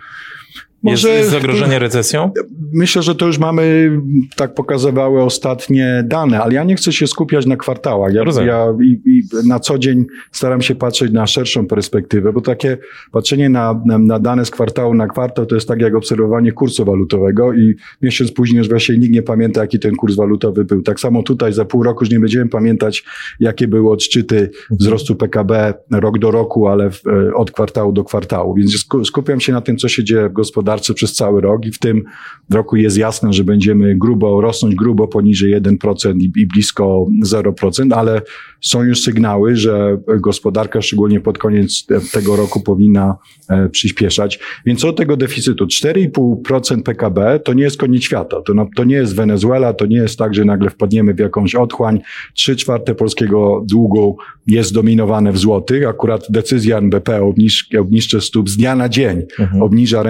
Może 0.82 1.08
jest, 1.08 1.18
jest 1.18 1.30
zagrożenie 1.30 1.78
recesją? 1.78 2.30
Myślę, 2.72 3.02
że 3.02 3.14
to 3.14 3.26
już 3.26 3.38
mamy, 3.38 3.90
tak 4.36 4.54
pokazywały 4.54 5.22
ostatnie 5.22 6.04
dane, 6.06 6.42
ale 6.42 6.54
ja 6.54 6.64
nie 6.64 6.76
chcę 6.76 6.92
się 6.92 7.06
skupiać 7.06 7.46
na 7.46 7.56
kwartałach. 7.56 8.12
Ja, 8.14 8.22
ja 8.44 8.66
i, 8.82 9.00
i 9.04 9.22
na 9.46 9.60
co 9.60 9.78
dzień 9.78 10.04
staram 10.32 10.62
się 10.62 10.74
patrzeć 10.74 11.12
na 11.12 11.26
szerszą 11.26 11.66
perspektywę, 11.66 12.32
bo 12.32 12.40
takie 12.40 12.78
patrzenie 13.12 13.48
na, 13.48 13.80
na, 13.86 13.98
na, 13.98 14.18
dane 14.18 14.44
z 14.44 14.50
kwartału 14.50 14.94
na 14.94 15.06
kwartał 15.06 15.46
to 15.46 15.54
jest 15.54 15.68
tak 15.68 15.80
jak 15.80 15.94
obserwowanie 15.94 16.52
kursu 16.52 16.84
walutowego 16.84 17.52
i 17.52 17.74
miesiąc 18.02 18.32
później 18.32 18.58
już 18.58 18.68
właśnie 18.68 18.98
nikt 18.98 19.14
nie 19.14 19.22
pamięta, 19.22 19.60
jaki 19.60 19.78
ten 19.78 19.96
kurs 19.96 20.16
walutowy 20.16 20.64
był. 20.64 20.82
Tak 20.82 21.00
samo 21.00 21.22
tutaj 21.22 21.52
za 21.52 21.64
pół 21.64 21.82
roku 21.82 22.04
już 22.04 22.10
nie 22.10 22.20
będziemy 22.20 22.48
pamiętać, 22.48 23.04
jakie 23.40 23.68
były 23.68 23.90
odczyty 23.90 24.50
wzrostu 24.70 25.14
PKB 25.14 25.74
rok 25.90 26.18
do 26.18 26.30
roku, 26.30 26.68
ale 26.68 26.90
w, 26.90 27.06
e, 27.06 27.34
od 27.34 27.50
kwartału 27.50 27.92
do 27.92 28.04
kwartału. 28.04 28.54
Więc 28.54 28.86
skupiam 29.04 29.40
się 29.40 29.52
na 29.52 29.60
tym, 29.60 29.76
co 29.76 29.88
się 29.88 30.04
dzieje 30.04 30.28
w 30.28 30.32
gospodarce 30.32 30.65
przez 30.94 31.12
cały 31.12 31.40
rok 31.40 31.66
i 31.66 31.72
w 31.72 31.78
tym 31.78 32.04
roku 32.50 32.76
jest 32.76 32.96
jasne, 32.96 33.32
że 33.32 33.44
będziemy 33.44 33.94
grubo 33.94 34.40
rosnąć 34.40 34.74
grubo 34.74 35.08
poniżej 35.08 35.60
1% 35.60 36.18
i, 36.20 36.32
i 36.36 36.46
blisko 36.46 37.06
0%, 37.24 37.94
ale 37.94 38.22
są 38.60 38.82
już 38.82 39.02
sygnały, 39.02 39.56
że 39.56 39.98
gospodarka 40.20 40.82
szczególnie 40.82 41.20
pod 41.20 41.38
koniec 41.38 41.86
tego 42.12 42.36
roku 42.36 42.60
powinna 42.60 43.16
e, 43.48 43.68
przyspieszać. 43.68 44.38
Więc 44.66 44.84
od 44.84 44.96
tego 44.96 45.16
deficytu 45.16 45.64
4,5% 45.64 46.82
PKB 46.82 47.40
to 47.44 47.52
nie 47.52 47.62
jest 47.62 47.76
koniec 47.76 48.02
świata. 48.02 48.40
To, 48.40 48.52
to 48.76 48.84
nie 48.84 48.96
jest 48.96 49.16
Wenezuela, 49.16 49.72
to 49.72 49.86
nie 49.86 49.96
jest 49.96 50.18
tak, 50.18 50.34
że 50.34 50.44
nagle 50.44 50.70
wpadniemy 50.70 51.14
w 51.14 51.18
jakąś 51.18 51.54
otchłań. 51.54 52.00
Trzy 52.34 52.56
czwarte 52.56 52.94
polskiego 52.94 53.64
długu 53.70 54.16
jest 54.46 54.74
dominowane 54.74 55.32
w 55.32 55.38
złotych. 55.38 55.88
Akurat 55.88 56.26
decyzja 56.30 56.78
NBP 56.78 57.22
o 57.22 57.34
obniżce 57.80 58.20
stóp 58.20 58.50
z 58.50 58.56
dnia 58.56 58.76
na 58.76 58.88
dzień 58.88 59.22
mhm. 59.38 59.62
obniża 59.62 60.02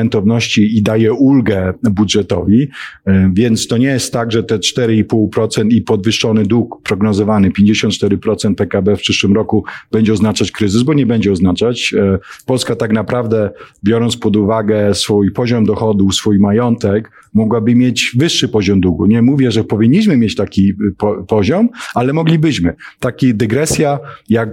rentowności 0.46 0.78
i 0.78 0.82
daje 0.82 1.12
ulgę 1.12 1.72
budżetowi. 1.82 2.68
E, 3.06 3.30
więc 3.34 3.66
to 3.66 3.76
nie 3.78 3.86
jest 3.86 4.12
tak, 4.12 4.32
że 4.32 4.42
te 4.42 4.58
4,5% 4.58 5.72
i 5.72 5.82
podwyższony 5.82 6.44
dług 6.44 6.82
prognozowany 6.82 7.50
54% 7.50 8.54
PKB 8.54 8.96
w 8.96 9.00
przyszłym 9.00 9.34
roku 9.34 9.64
będzie 9.92 10.12
oznaczać 10.12 10.50
kryzys, 10.50 10.82
bo 10.82 10.94
nie 10.94 11.06
będzie 11.06 11.32
oznaczać. 11.32 11.94
E, 11.98 12.18
Polska 12.46 12.76
tak 12.76 12.92
naprawdę, 12.92 13.50
biorąc 13.84 14.16
pod 14.16 14.36
uwagę 14.36 14.94
swój 14.94 15.32
poziom 15.32 15.64
dochodu, 15.64 16.12
swój 16.12 16.38
majątek, 16.38 17.10
mogłaby 17.36 17.74
mieć 17.74 18.12
wyższy 18.16 18.48
poziom 18.48 18.80
długu. 18.80 19.06
Nie 19.06 19.22
mówię, 19.22 19.50
że 19.50 19.64
powinniśmy 19.64 20.16
mieć 20.16 20.34
taki 20.34 20.74
po 20.98 21.24
poziom, 21.24 21.68
ale 21.94 22.12
moglibyśmy. 22.12 22.74
Taki 23.00 23.34
dygresja, 23.34 23.98
jak 24.28 24.48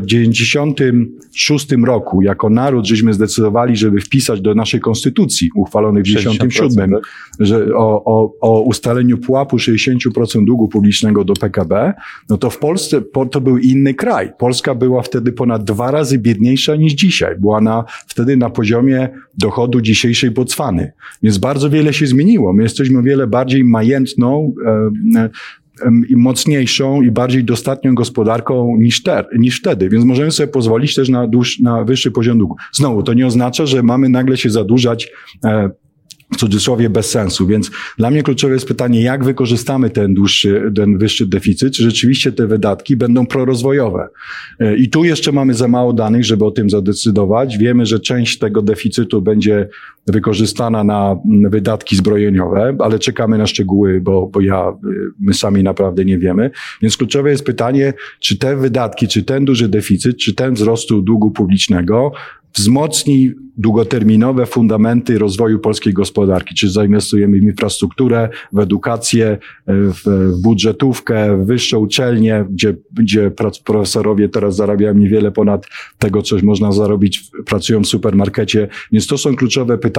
w 0.00 0.06
96 0.06 1.66
roku, 1.84 2.22
jako 2.22 2.50
naród, 2.50 2.86
żeśmy 2.86 3.14
zdecydowali, 3.14 3.76
żeby 3.76 4.00
wpisać 4.00 4.40
do 4.40 4.54
naszej 4.54 4.80
konstytucji, 4.80 5.25
uchwalonej 5.54 6.02
w 6.02 6.06
97, 6.06 6.90
tak? 6.90 7.00
że 7.40 7.66
o, 7.74 8.04
o, 8.04 8.32
o 8.40 8.60
ustaleniu 8.60 9.18
pułapu 9.18 9.56
60% 9.56 10.44
długu 10.44 10.68
publicznego 10.68 11.24
do 11.24 11.34
PKB, 11.34 11.94
no 12.28 12.38
to 12.38 12.50
w 12.50 12.58
Polsce 12.58 13.02
to 13.30 13.40
był 13.40 13.58
inny 13.58 13.94
kraj. 13.94 14.32
Polska 14.38 14.74
była 14.74 15.02
wtedy 15.02 15.32
ponad 15.32 15.64
dwa 15.64 15.90
razy 15.90 16.18
biedniejsza 16.18 16.76
niż 16.76 16.92
dzisiaj. 16.92 17.36
Była 17.38 17.60
na, 17.60 17.84
wtedy 18.06 18.36
na 18.36 18.50
poziomie 18.50 19.08
dochodu 19.38 19.80
dzisiejszej 19.80 20.30
Botswany. 20.30 20.92
Więc 21.22 21.38
bardzo 21.38 21.70
wiele 21.70 21.92
się 21.92 22.06
zmieniło. 22.06 22.52
My 22.52 22.62
jesteśmy 22.62 22.98
o 22.98 23.02
wiele 23.02 23.26
bardziej 23.26 23.64
majętną, 23.64 24.54
e, 25.16 25.30
i 26.08 26.16
mocniejszą 26.16 27.02
i 27.02 27.10
bardziej 27.10 27.44
dostatnią 27.44 27.94
gospodarką 27.94 28.76
niż, 28.78 29.02
te, 29.02 29.24
niż 29.38 29.58
wtedy, 29.58 29.88
więc 29.88 30.04
możemy 30.04 30.30
sobie 30.30 30.46
pozwolić 30.46 30.94
też 30.94 31.08
na, 31.08 31.26
dłuż, 31.26 31.60
na 31.60 31.84
wyższy 31.84 32.10
poziom 32.10 32.38
długu. 32.38 32.56
Znowu, 32.72 33.02
to 33.02 33.14
nie 33.14 33.26
oznacza, 33.26 33.66
że 33.66 33.82
mamy 33.82 34.08
nagle 34.08 34.36
się 34.36 34.50
zadłużać 34.50 35.08
e, 35.44 35.70
w 36.32 36.36
cudzysłowie 36.36 36.90
bez 36.90 37.10
sensu. 37.10 37.46
Więc 37.46 37.70
dla 37.98 38.10
mnie 38.10 38.22
kluczowe 38.22 38.54
jest 38.54 38.68
pytanie, 38.68 39.02
jak 39.02 39.24
wykorzystamy 39.24 39.90
ten 39.90 40.14
dłuższy, 40.14 40.72
ten 40.76 40.98
wyższy 40.98 41.26
deficyt, 41.26 41.74
czy 41.74 41.82
rzeczywiście 41.82 42.32
te 42.32 42.46
wydatki 42.46 42.96
będą 42.96 43.26
prorozwojowe. 43.26 44.08
E, 44.60 44.76
I 44.76 44.90
tu 44.90 45.04
jeszcze 45.04 45.32
mamy 45.32 45.54
za 45.54 45.68
mało 45.68 45.92
danych, 45.92 46.24
żeby 46.24 46.44
o 46.44 46.50
tym 46.50 46.70
zadecydować. 46.70 47.58
Wiemy, 47.58 47.86
że 47.86 48.00
część 48.00 48.38
tego 48.38 48.62
deficytu 48.62 49.22
będzie 49.22 49.68
wykorzystana 50.06 50.84
na 50.84 51.16
wydatki 51.50 51.96
zbrojeniowe, 51.96 52.76
ale 52.78 52.98
czekamy 52.98 53.38
na 53.38 53.46
szczegóły, 53.46 54.00
bo, 54.00 54.26
bo 54.26 54.40
ja, 54.40 54.72
my 55.20 55.34
sami 55.34 55.62
naprawdę 55.62 56.04
nie 56.04 56.18
wiemy. 56.18 56.50
Więc 56.82 56.96
kluczowe 56.96 57.30
jest 57.30 57.44
pytanie, 57.44 57.94
czy 58.20 58.38
te 58.38 58.56
wydatki, 58.56 59.08
czy 59.08 59.22
ten 59.22 59.44
duży 59.44 59.68
deficyt, 59.68 60.16
czy 60.16 60.34
ten 60.34 60.54
wzrostu 60.54 61.02
długu 61.02 61.30
publicznego 61.30 62.12
wzmocni 62.56 63.32
długoterminowe 63.58 64.46
fundamenty 64.46 65.18
rozwoju 65.18 65.58
polskiej 65.58 65.92
gospodarki. 65.92 66.54
Czy 66.54 66.70
zainwestujemy 66.70 67.38
w 67.40 67.42
infrastrukturę, 67.42 68.28
w 68.52 68.58
edukację, 68.58 69.38
w 69.66 70.30
budżetówkę, 70.42 71.36
w 71.36 71.46
wyższe 71.46 71.78
uczelnie, 71.78 72.44
gdzie, 72.50 72.74
gdzie 72.92 73.30
profesorowie 73.64 74.28
teraz 74.28 74.56
zarabiają 74.56 74.94
niewiele 74.94 75.32
ponad 75.32 75.66
tego, 75.98 76.22
co 76.22 76.36
można 76.42 76.72
zarobić, 76.72 77.30
pracują 77.46 77.82
w 77.82 77.86
supermarkecie. 77.86 78.68
Więc 78.92 79.06
to 79.06 79.18
są 79.18 79.36
kluczowe 79.36 79.78
pytania 79.78 79.95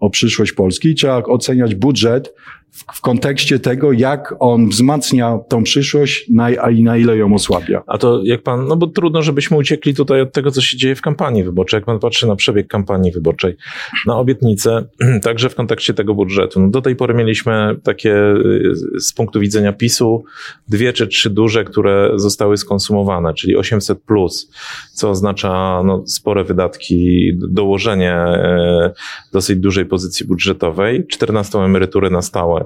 o 0.00 0.10
przyszłość 0.10 0.52
Polski. 0.52 0.94
Trzeba 0.94 1.16
oceniać 1.16 1.74
budżet 1.74 2.34
w, 2.72 3.00
kontekście 3.00 3.58
tego, 3.58 3.92
jak 3.92 4.34
on 4.38 4.68
wzmacnia 4.68 5.38
tą 5.48 5.62
przyszłość 5.62 6.28
na, 6.30 6.44
a 6.44 6.70
i 6.70 6.82
na 6.82 6.96
ile 6.96 7.16
ją 7.16 7.34
osłabia. 7.34 7.82
A 7.86 7.98
to 7.98 8.20
jak 8.24 8.42
pan, 8.42 8.68
no 8.68 8.76
bo 8.76 8.86
trudno, 8.86 9.22
żebyśmy 9.22 9.56
uciekli 9.56 9.94
tutaj 9.94 10.20
od 10.20 10.32
tego, 10.32 10.50
co 10.50 10.60
się 10.60 10.76
dzieje 10.76 10.94
w 10.94 11.00
kampanii 11.00 11.44
wyborczej. 11.44 11.78
Jak 11.78 11.84
pan 11.84 11.98
patrzy 11.98 12.26
na 12.26 12.36
przebieg 12.36 12.68
kampanii 12.68 13.12
wyborczej, 13.12 13.56
na 14.06 14.16
obietnice, 14.16 14.84
także 15.22 15.48
w 15.48 15.54
kontekście 15.54 15.94
tego 15.94 16.14
budżetu. 16.14 16.60
No 16.60 16.68
do 16.68 16.82
tej 16.82 16.96
pory 16.96 17.14
mieliśmy 17.14 17.76
takie 17.82 18.14
y, 18.16 19.00
z 19.00 19.12
punktu 19.12 19.40
widzenia 19.40 19.72
PiSu 19.72 20.24
dwie 20.68 20.92
czy 20.92 21.06
trzy 21.06 21.30
duże, 21.30 21.64
które 21.64 22.10
zostały 22.16 22.56
skonsumowane, 22.56 23.34
czyli 23.34 23.56
800 23.56 24.02
plus, 24.02 24.50
co 24.92 25.10
oznacza 25.10 25.82
no, 25.84 26.02
spore 26.06 26.44
wydatki, 26.44 27.32
dołożenie 27.48 28.12
e, 28.12 28.92
dosyć 29.32 29.58
dużej 29.58 29.86
pozycji 29.86 30.26
budżetowej, 30.26 31.06
14 31.06 31.58
emeryturę 31.58 32.10
na 32.10 32.22
stałe 32.22 32.61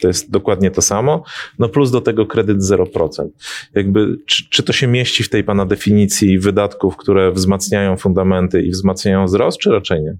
to 0.00 0.08
jest 0.08 0.30
dokładnie 0.30 0.70
to 0.70 0.82
samo. 0.82 1.24
No 1.58 1.68
plus 1.68 1.90
do 1.90 2.00
tego 2.00 2.26
kredyt 2.26 2.58
0%. 2.58 3.28
Jakby, 3.74 4.18
czy, 4.26 4.50
czy 4.50 4.62
to 4.62 4.72
się 4.72 4.86
mieści 4.86 5.22
w 5.22 5.28
tej 5.28 5.44
pana 5.44 5.66
definicji 5.66 6.38
wydatków, 6.38 6.96
które 6.96 7.32
wzmacniają 7.32 7.96
fundamenty 7.96 8.62
i 8.62 8.70
wzmacniają 8.70 9.24
wzrost, 9.24 9.58
czy 9.58 9.70
raczej 9.70 10.02
nie? 10.02 10.16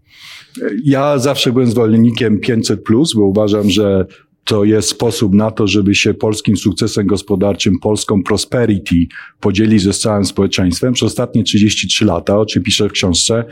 Ja 0.84 1.18
zawsze 1.18 1.52
byłem 1.52 1.70
zwolennikiem 1.70 2.40
500, 2.40 2.80
bo 3.14 3.24
uważam, 3.24 3.70
że 3.70 4.06
to 4.46 4.64
jest 4.64 4.88
sposób 4.88 5.34
na 5.34 5.50
to, 5.50 5.66
żeby 5.66 5.94
się 5.94 6.14
polskim 6.14 6.56
sukcesem 6.56 7.06
gospodarczym, 7.06 7.78
polską 7.78 8.22
prosperity 8.22 8.96
podzielić 9.40 9.82
ze 9.82 9.92
całym 9.92 10.24
społeczeństwem. 10.24 10.92
Przez 10.92 11.06
ostatnie 11.06 11.44
33 11.44 12.04
lata, 12.04 12.38
o 12.38 12.46
czym 12.46 12.62
piszę 12.62 12.88
w 12.88 12.92
książce, 12.92 13.44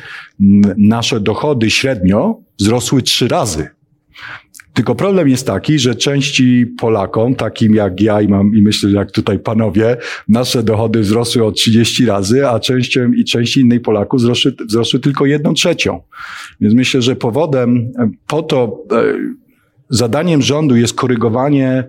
nasze 0.76 1.20
dochody 1.20 1.70
średnio 1.70 2.40
wzrosły 2.58 3.02
trzy 3.02 3.28
razy. 3.28 3.68
Tylko 4.74 4.94
problem 4.94 5.28
jest 5.28 5.46
taki, 5.46 5.78
że 5.78 5.94
części 5.94 6.66
Polakom, 6.66 7.34
takim 7.34 7.74
jak 7.74 8.00
ja 8.00 8.20
i 8.20 8.28
mam, 8.28 8.56
i 8.56 8.62
myślę, 8.62 8.90
jak 8.90 9.10
tutaj 9.12 9.38
panowie, 9.38 9.96
nasze 10.28 10.62
dochody 10.62 11.00
wzrosły 11.00 11.44
o 11.44 11.52
30 11.52 12.06
razy, 12.06 12.48
a 12.48 12.60
częścią 12.60 13.12
i 13.12 13.24
części 13.24 13.60
innej 13.60 13.80
Polaków 13.80 14.20
wzrosły, 14.20 14.54
wzrosły 14.68 15.00
tylko 15.00 15.26
jedną 15.26 15.54
trzecią. 15.54 16.00
Więc 16.60 16.74
myślę, 16.74 17.02
że 17.02 17.16
powodem 17.16 17.92
po 18.26 18.42
to, 18.42 18.84
e, 18.92 19.02
zadaniem 19.90 20.42
rządu 20.42 20.76
jest 20.76 20.94
korygowanie 20.94 21.84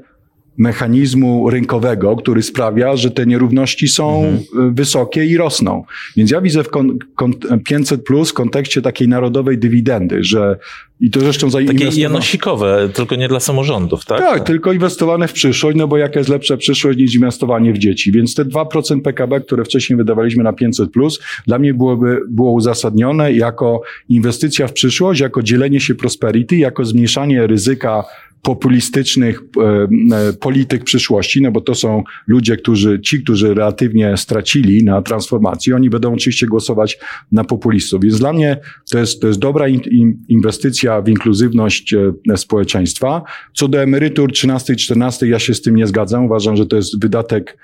mechanizmu 0.57 1.49
rynkowego, 1.49 2.15
który 2.15 2.43
sprawia, 2.43 2.95
że 2.95 3.11
te 3.11 3.25
nierówności 3.25 3.87
są 3.87 4.25
mhm. 4.25 4.75
wysokie 4.75 5.25
i 5.25 5.37
rosną. 5.37 5.83
Więc 6.17 6.31
ja 6.31 6.41
widzę 6.41 6.63
w 6.63 6.69
kon, 6.69 6.97
kon, 7.15 7.33
500 7.65 8.03
plus 8.03 8.29
w 8.29 8.33
kontekście 8.33 8.81
takiej 8.81 9.07
narodowej 9.07 9.57
dywidendy, 9.57 10.23
że 10.23 10.57
i 10.99 11.09
to 11.09 11.19
zresztą 11.19 11.49
zainwestowane. 11.49 11.89
Takie 11.91 12.01
janosikowe, 12.01 12.89
tylko 12.93 13.15
nie 13.15 13.27
dla 13.27 13.39
samorządów, 13.39 14.05
tak? 14.05 14.19
Tak, 14.19 14.43
tylko 14.43 14.73
inwestowane 14.73 15.27
w 15.27 15.33
przyszłość, 15.33 15.77
no 15.77 15.87
bo 15.87 15.97
jaka 15.97 16.19
jest 16.19 16.29
lepsza 16.29 16.57
przyszłość 16.57 16.99
niż 16.99 17.15
inwestowanie 17.15 17.73
w 17.73 17.77
dzieci. 17.77 18.11
Więc 18.11 18.35
te 18.35 18.45
2% 18.45 19.01
PKB, 19.01 19.41
które 19.41 19.63
wcześniej 19.63 19.97
wydawaliśmy 19.97 20.43
na 20.43 20.53
500, 20.53 20.91
plus, 20.91 21.19
dla 21.47 21.59
mnie 21.59 21.73
byłoby, 21.73 22.19
było 22.29 22.51
uzasadnione 22.51 23.33
jako 23.33 23.81
inwestycja 24.09 24.67
w 24.67 24.73
przyszłość, 24.73 25.21
jako 25.21 25.43
dzielenie 25.43 25.79
się 25.79 25.95
prosperity, 25.95 26.55
jako 26.55 26.85
zmniejszanie 26.85 27.47
ryzyka 27.47 28.03
populistycznych 28.45 29.41
e, 29.57 29.87
e, 30.15 30.33
polityk 30.33 30.83
przyszłości, 30.83 31.41
no 31.41 31.51
bo 31.51 31.61
to 31.61 31.75
są 31.75 32.03
ludzie, 32.27 32.57
którzy, 32.57 32.99
ci, 32.99 33.23
którzy 33.23 33.53
relatywnie 33.53 34.17
stracili 34.17 34.83
na 34.83 35.01
transformacji, 35.01 35.73
oni 35.73 35.89
będą 35.89 36.13
oczywiście 36.13 36.47
głosować 36.47 36.97
na 37.31 37.43
populistów. 37.43 38.03
Więc 38.03 38.19
dla 38.19 38.33
mnie 38.33 38.57
to 38.91 38.99
jest, 38.99 39.21
to 39.21 39.27
jest 39.27 39.39
dobra 39.39 39.67
in, 39.67 40.23
inwestycja 40.27 41.01
w 41.01 41.09
inkluzywność 41.09 41.93
e, 41.93 42.37
społeczeństwa. 42.37 43.21
Co 43.53 43.67
do 43.67 43.81
emerytur 43.81 44.31
13 44.31 44.73
i 44.73 44.75
14, 44.75 45.27
ja 45.27 45.39
się 45.39 45.53
z 45.53 45.61
tym 45.61 45.75
nie 45.75 45.87
zgadzam. 45.87 46.25
Uważam, 46.25 46.55
że 46.55 46.65
to 46.65 46.75
jest 46.75 47.01
wydatek 47.01 47.57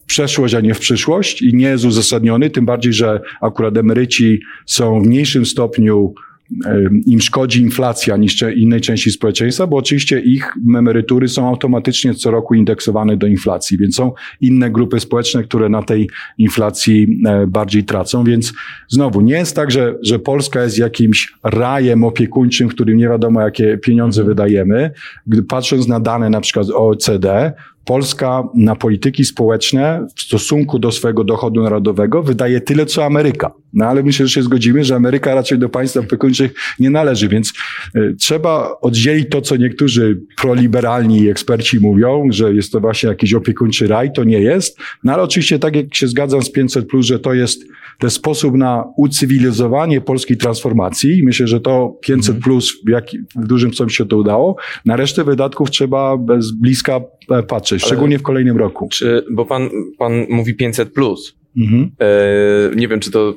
w 0.00 0.04
przeszłość, 0.06 0.54
a 0.54 0.60
nie 0.60 0.74
w 0.74 0.78
przyszłość 0.78 1.42
i 1.42 1.54
nie 1.54 1.66
jest 1.66 1.84
uzasadniony, 1.84 2.50
tym 2.50 2.66
bardziej, 2.66 2.92
że 2.92 3.20
akurat 3.40 3.76
emeryci 3.76 4.40
są 4.66 5.02
w 5.02 5.06
mniejszym 5.06 5.46
stopniu 5.46 6.14
im 7.06 7.20
szkodzi 7.20 7.60
inflacja 7.60 8.16
niż 8.16 8.44
innej 8.56 8.80
części 8.80 9.10
społeczeństwa, 9.10 9.66
bo 9.66 9.76
oczywiście 9.76 10.20
ich 10.20 10.52
emerytury 10.76 11.28
są 11.28 11.48
automatycznie 11.48 12.14
co 12.14 12.30
roku 12.30 12.54
indeksowane 12.54 13.16
do 13.16 13.26
inflacji, 13.26 13.78
więc 13.78 13.96
są 13.96 14.12
inne 14.40 14.70
grupy 14.70 15.00
społeczne, 15.00 15.44
które 15.44 15.68
na 15.68 15.82
tej 15.82 16.10
inflacji 16.38 17.20
e, 17.26 17.46
bardziej 17.46 17.84
tracą, 17.84 18.24
więc 18.24 18.52
znowu 18.88 19.20
nie 19.20 19.34
jest 19.34 19.56
tak, 19.56 19.70
że, 19.70 19.94
że 20.02 20.18
Polska 20.18 20.62
jest 20.62 20.78
jakimś 20.78 21.34
rajem 21.42 22.04
opiekuńczym, 22.04 22.68
w 22.68 22.74
którym 22.74 22.96
nie 22.96 23.08
wiadomo 23.08 23.40
jakie 23.40 23.78
pieniądze 23.78 24.24
wydajemy. 24.24 24.90
Gdy 25.26 25.42
patrząc 25.42 25.88
na 25.88 26.00
dane 26.00 26.30
na 26.30 26.40
przykład 26.40 26.66
OECD, 26.70 27.52
Polska 27.84 28.48
na 28.54 28.76
polityki 28.76 29.24
społeczne 29.24 30.06
w 30.16 30.22
stosunku 30.22 30.78
do 30.78 30.92
swojego 30.92 31.24
dochodu 31.24 31.62
narodowego 31.62 32.22
wydaje 32.22 32.60
tyle, 32.60 32.86
co 32.86 33.04
Ameryka. 33.04 33.52
No 33.72 33.86
ale 33.86 34.02
myślę, 34.02 34.26
że 34.26 34.34
się 34.34 34.42
zgodzimy, 34.42 34.84
że 34.84 34.94
Ameryka 34.94 35.34
raczej 35.34 35.58
do 35.58 35.68
państw 35.68 35.96
opiekuńczych 35.96 36.54
nie 36.78 36.90
należy, 36.90 37.28
więc 37.28 37.52
y, 37.96 38.14
trzeba 38.18 38.76
oddzielić 38.80 39.30
to, 39.30 39.40
co 39.40 39.56
niektórzy 39.56 40.20
proliberalni 40.36 41.28
eksperci 41.28 41.80
mówią, 41.80 42.26
że 42.30 42.54
jest 42.54 42.72
to 42.72 42.80
właśnie 42.80 43.08
jakiś 43.08 43.34
opiekuńczy 43.34 43.86
raj, 43.86 44.12
to 44.12 44.24
nie 44.24 44.40
jest. 44.40 44.78
No 45.04 45.12
ale 45.12 45.22
oczywiście 45.22 45.58
tak 45.58 45.76
jak 45.76 45.94
się 45.94 46.08
zgadzam 46.08 46.42
z 46.42 46.52
500 46.52 46.86
plus, 46.86 47.06
że 47.06 47.18
to 47.18 47.34
jest 47.34 47.64
ten 47.98 48.10
sposób 48.10 48.54
na 48.54 48.84
ucywilizowanie 48.96 50.00
polskiej 50.00 50.36
transformacji. 50.36 51.22
Myślę, 51.24 51.46
że 51.46 51.60
to 51.60 51.98
500 52.00 52.28
mhm. 52.28 52.42
plus 52.42 52.82
w, 52.86 52.88
jak, 52.88 53.04
w 53.36 53.46
dużym 53.46 53.74
stopniu 53.74 53.94
się 53.94 54.06
to 54.06 54.16
udało. 54.16 54.56
Na 54.84 54.96
resztę 54.96 55.24
wydatków 55.24 55.70
trzeba 55.70 56.16
bez 56.16 56.52
bliska 56.52 57.00
e, 57.30 57.42
szczególnie 57.78 58.18
w 58.18 58.22
kolejnym 58.22 58.56
roku. 58.56 58.88
Czy, 58.92 59.24
bo 59.30 59.46
pan, 59.46 59.70
pan 59.98 60.26
mówi 60.28 60.54
500 60.54 60.92
plus. 60.92 61.34
Mhm. 61.56 61.90
E, 62.00 62.76
nie 62.76 62.88
wiem, 62.88 63.00
czy 63.00 63.10
to 63.10 63.34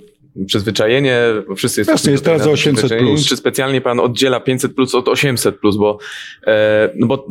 przyzwyczajenie, 0.47 1.19
bo 1.47 1.55
wszyscy 1.55 1.81
jesteśmy... 1.81 1.93
Jasne, 1.93 2.11
jest 2.11 2.25
teraz 2.25 2.47
800 2.47 2.97
plus. 2.97 3.25
Czy 3.25 3.37
specjalnie 3.37 3.81
pan 3.81 3.99
oddziela 3.99 4.39
500 4.39 4.75
plus 4.75 4.95
od 4.95 5.07
800 5.07 5.59
plus, 5.59 5.77
bo, 5.77 5.97
e, 6.47 6.89
no 6.95 7.07
bo 7.07 7.27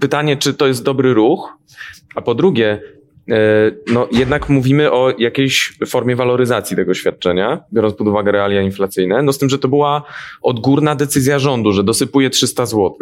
pytanie, 0.00 0.36
czy 0.36 0.54
to 0.54 0.66
jest 0.66 0.82
dobry 0.82 1.14
ruch, 1.14 1.58
a 2.14 2.22
po 2.22 2.34
drugie, 2.34 2.80
no 3.92 4.08
jednak 4.12 4.48
mówimy 4.48 4.92
o 4.92 5.14
jakiejś 5.18 5.78
formie 5.86 6.16
waloryzacji 6.16 6.76
tego 6.76 6.94
świadczenia, 6.94 7.60
biorąc 7.72 7.94
pod 7.94 8.08
uwagę 8.08 8.32
realia 8.32 8.62
inflacyjne, 8.62 9.22
no 9.22 9.32
z 9.32 9.38
tym, 9.38 9.48
że 9.48 9.58
to 9.58 9.68
była 9.68 10.02
odgórna 10.42 10.94
decyzja 10.94 11.38
rządu, 11.38 11.72
że 11.72 11.84
dosypuje 11.84 12.30
300 12.30 12.66
zł. 12.66 12.92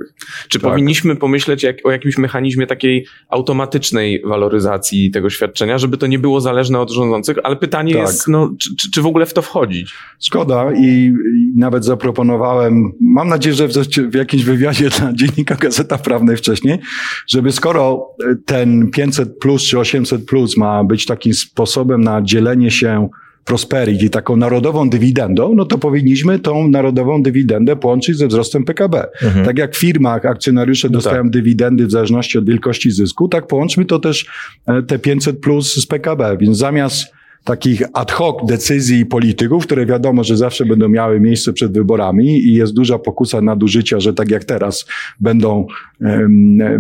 Czy 0.49 0.61
tak. 0.61 0.71
powinniśmy 0.71 1.17
pomyśleć 1.17 1.63
jak, 1.63 1.77
o 1.85 1.91
jakimś 1.91 2.19
mechanizmie 2.19 2.67
takiej 2.67 3.07
automatycznej 3.29 4.23
waloryzacji 4.25 5.11
tego 5.11 5.31
świadczenia, 5.31 5.79
żeby 5.79 5.97
to 5.97 6.07
nie 6.07 6.19
było 6.19 6.41
zależne 6.41 6.81
od 6.81 6.91
rządzących, 6.91 7.37
ale 7.45 7.57
pytanie 7.57 7.95
tak. 7.95 8.03
jest, 8.03 8.29
no, 8.29 8.51
czy, 8.59 8.77
czy, 8.77 8.91
czy 8.91 9.03
w 9.03 9.07
ogóle 9.07 9.27
w 9.27 9.33
to 9.33 9.43
wchodzić? 9.43 9.95
Szkoda 10.21 10.73
i, 10.73 10.85
i 10.85 11.53
nawet 11.57 11.85
zaproponowałem, 11.85 12.93
mam 13.01 13.29
nadzieję, 13.29 13.55
że 13.55 13.69
w, 13.69 13.73
w 14.11 14.15
jakimś 14.15 14.45
wywiadzie 14.45 14.91
dla 14.91 15.13
dziennika 15.13 15.55
Gazeta 15.55 15.99
Prawnej 15.99 16.37
wcześniej, 16.37 16.79
żeby 17.27 17.53
skoro 17.53 18.07
ten 18.47 18.91
500 18.91 19.39
plus 19.39 19.63
czy 19.63 19.79
800 19.79 20.14
500 20.15 20.27
plus 20.27 20.57
ma 20.57 20.85
być 20.85 21.07
takim 21.07 21.35
sposobem 21.35 22.05
na 22.05 22.23
dzielenie 22.23 22.71
się 22.71 23.09
prosperity, 23.45 24.11
taką 24.11 24.37
narodową 24.37 24.91
dywidendą, 24.91 25.55
no 25.55 25.65
to 25.65 25.79
powinniśmy 25.79 26.39
tą 26.39 26.69
narodową 26.69 27.23
dywidendę 27.23 27.77
połączyć 27.77 28.17
ze 28.17 28.27
wzrostem 28.27 28.65
PKB. 28.65 29.07
Mhm. 29.23 29.47
Tak 29.47 29.59
jak 29.59 29.75
w 29.75 29.79
firmach 29.79 30.27
akcjonariusze 30.27 30.89
no 30.89 30.93
dostają 30.93 31.23
tak. 31.23 31.31
dywidendy 31.31 31.87
w 31.87 31.91
zależności 31.91 32.39
od 32.39 32.47
wielkości 32.47 32.91
zysku, 32.91 33.29
tak 33.29 33.47
połączmy 33.47 33.85
to 33.85 33.99
też 33.99 34.27
e, 34.67 34.83
te 34.83 34.99
500 34.99 35.41
plus 35.41 35.75
z 35.75 35.87
PKB. 35.87 36.37
Więc 36.41 36.59
zamiast 36.59 37.07
takich 37.45 37.83
ad 37.93 38.13
hoc 38.13 38.37
decyzji 38.49 39.07
polityków, 39.07 39.67
które 39.67 39.87
wiadomo, 39.87 40.25
że 40.25 40.37
zawsze 40.37 40.67
będą 40.67 40.89
miały 40.89 41.21
miejsce 41.21 41.53
przed 41.53 41.73
wyborami 41.73 42.45
i 42.45 42.55
jest 42.55 42.75
duża 42.75 42.99
pokusa 42.99 43.41
nadużycia, 43.41 44.01
że 44.01 44.15
tak 44.15 44.31
jak 44.31 44.45
teraz 44.45 44.87
będą 45.21 45.67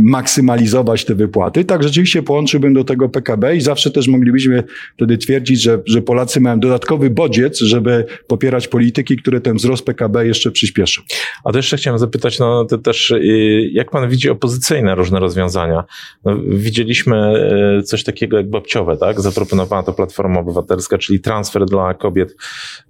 maksymalizować 0.00 1.04
te 1.04 1.14
wypłaty. 1.14 1.64
Tak, 1.64 1.82
rzeczywiście 1.82 2.22
połączyłbym 2.22 2.74
do 2.74 2.84
tego 2.84 3.08
PKB 3.08 3.56
i 3.56 3.60
zawsze 3.60 3.90
też 3.90 4.08
moglibyśmy 4.08 4.64
wtedy 4.96 5.18
twierdzić, 5.18 5.62
że, 5.62 5.82
że 5.86 6.02
Polacy 6.02 6.40
mają 6.40 6.60
dodatkowy 6.60 7.10
bodziec, 7.10 7.58
żeby 7.58 8.04
popierać 8.26 8.68
polityki, 8.68 9.16
które 9.16 9.40
ten 9.40 9.56
wzrost 9.56 9.84
PKB 9.84 10.26
jeszcze 10.26 10.50
przyspieszą. 10.50 11.02
A 11.44 11.52
to 11.52 11.58
jeszcze 11.58 11.76
chciałem 11.76 11.98
zapytać, 11.98 12.38
no 12.38 12.64
to 12.64 12.78
też, 12.78 13.10
y, 13.10 13.70
jak 13.72 13.90
pan 13.90 14.10
widzi 14.10 14.30
opozycyjne 14.30 14.94
różne 14.94 15.20
rozwiązania? 15.20 15.84
No, 16.24 16.36
widzieliśmy 16.48 17.32
y, 17.78 17.82
coś 17.82 18.04
takiego 18.04 18.36
jak 18.36 18.50
babciowe, 18.50 18.96
tak? 18.96 19.20
Zaproponowała 19.20 19.82
to 19.82 19.92
Platforma 19.92 20.40
Obywatelska, 20.40 20.98
czyli 20.98 21.20
transfer 21.20 21.66
dla 21.66 21.94
kobiet, 21.94 22.36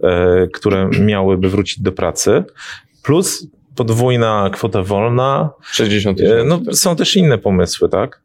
e, 0.03 0.47
które 0.53 0.91
miałyby 1.01 1.49
wrócić 1.49 1.81
do 1.81 1.93
pracy, 1.93 2.45
plus 3.03 3.47
podwójna 3.77 4.51
kwota 4.53 4.83
wolna. 4.83 5.51
60 5.73 6.21
e, 6.21 6.23
tysięcy. 6.23 6.45
No, 6.47 6.75
są 6.75 6.97
też 6.97 7.17
inne 7.17 7.39
pomysły, 7.39 7.89
tak? 7.89 8.23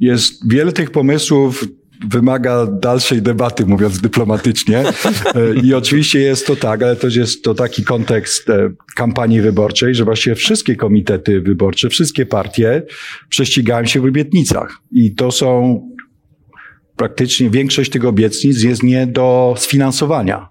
Jest 0.00 0.52
wiele 0.52 0.72
tych 0.72 0.90
pomysłów, 0.90 1.64
wymaga 2.10 2.66
dalszej 2.66 3.22
debaty, 3.22 3.66
mówiąc 3.66 4.00
dyplomatycznie. 4.00 4.84
E, 5.34 5.54
I 5.62 5.74
oczywiście 5.74 6.20
jest 6.20 6.46
to 6.46 6.56
tak, 6.56 6.82
ale 6.82 6.96
też 6.96 7.16
jest 7.16 7.44
to 7.44 7.54
taki 7.54 7.84
kontekst 7.84 8.46
kampanii 8.96 9.40
wyborczej, 9.40 9.94
że 9.94 10.04
właściwie 10.04 10.36
wszystkie 10.36 10.76
komitety 10.76 11.40
wyborcze, 11.40 11.88
wszystkie 11.88 12.26
partie 12.26 12.82
prześcigają 13.28 13.86
się 13.86 14.00
w 14.00 14.04
obietnicach. 14.04 14.78
I 14.92 15.14
to 15.14 15.32
są 15.32 15.80
praktycznie 16.96 17.50
większość 17.50 17.90
tych 17.90 18.04
obietnic 18.04 18.62
jest 18.62 18.82
nie 18.82 19.06
do 19.06 19.54
sfinansowania. 19.58 20.48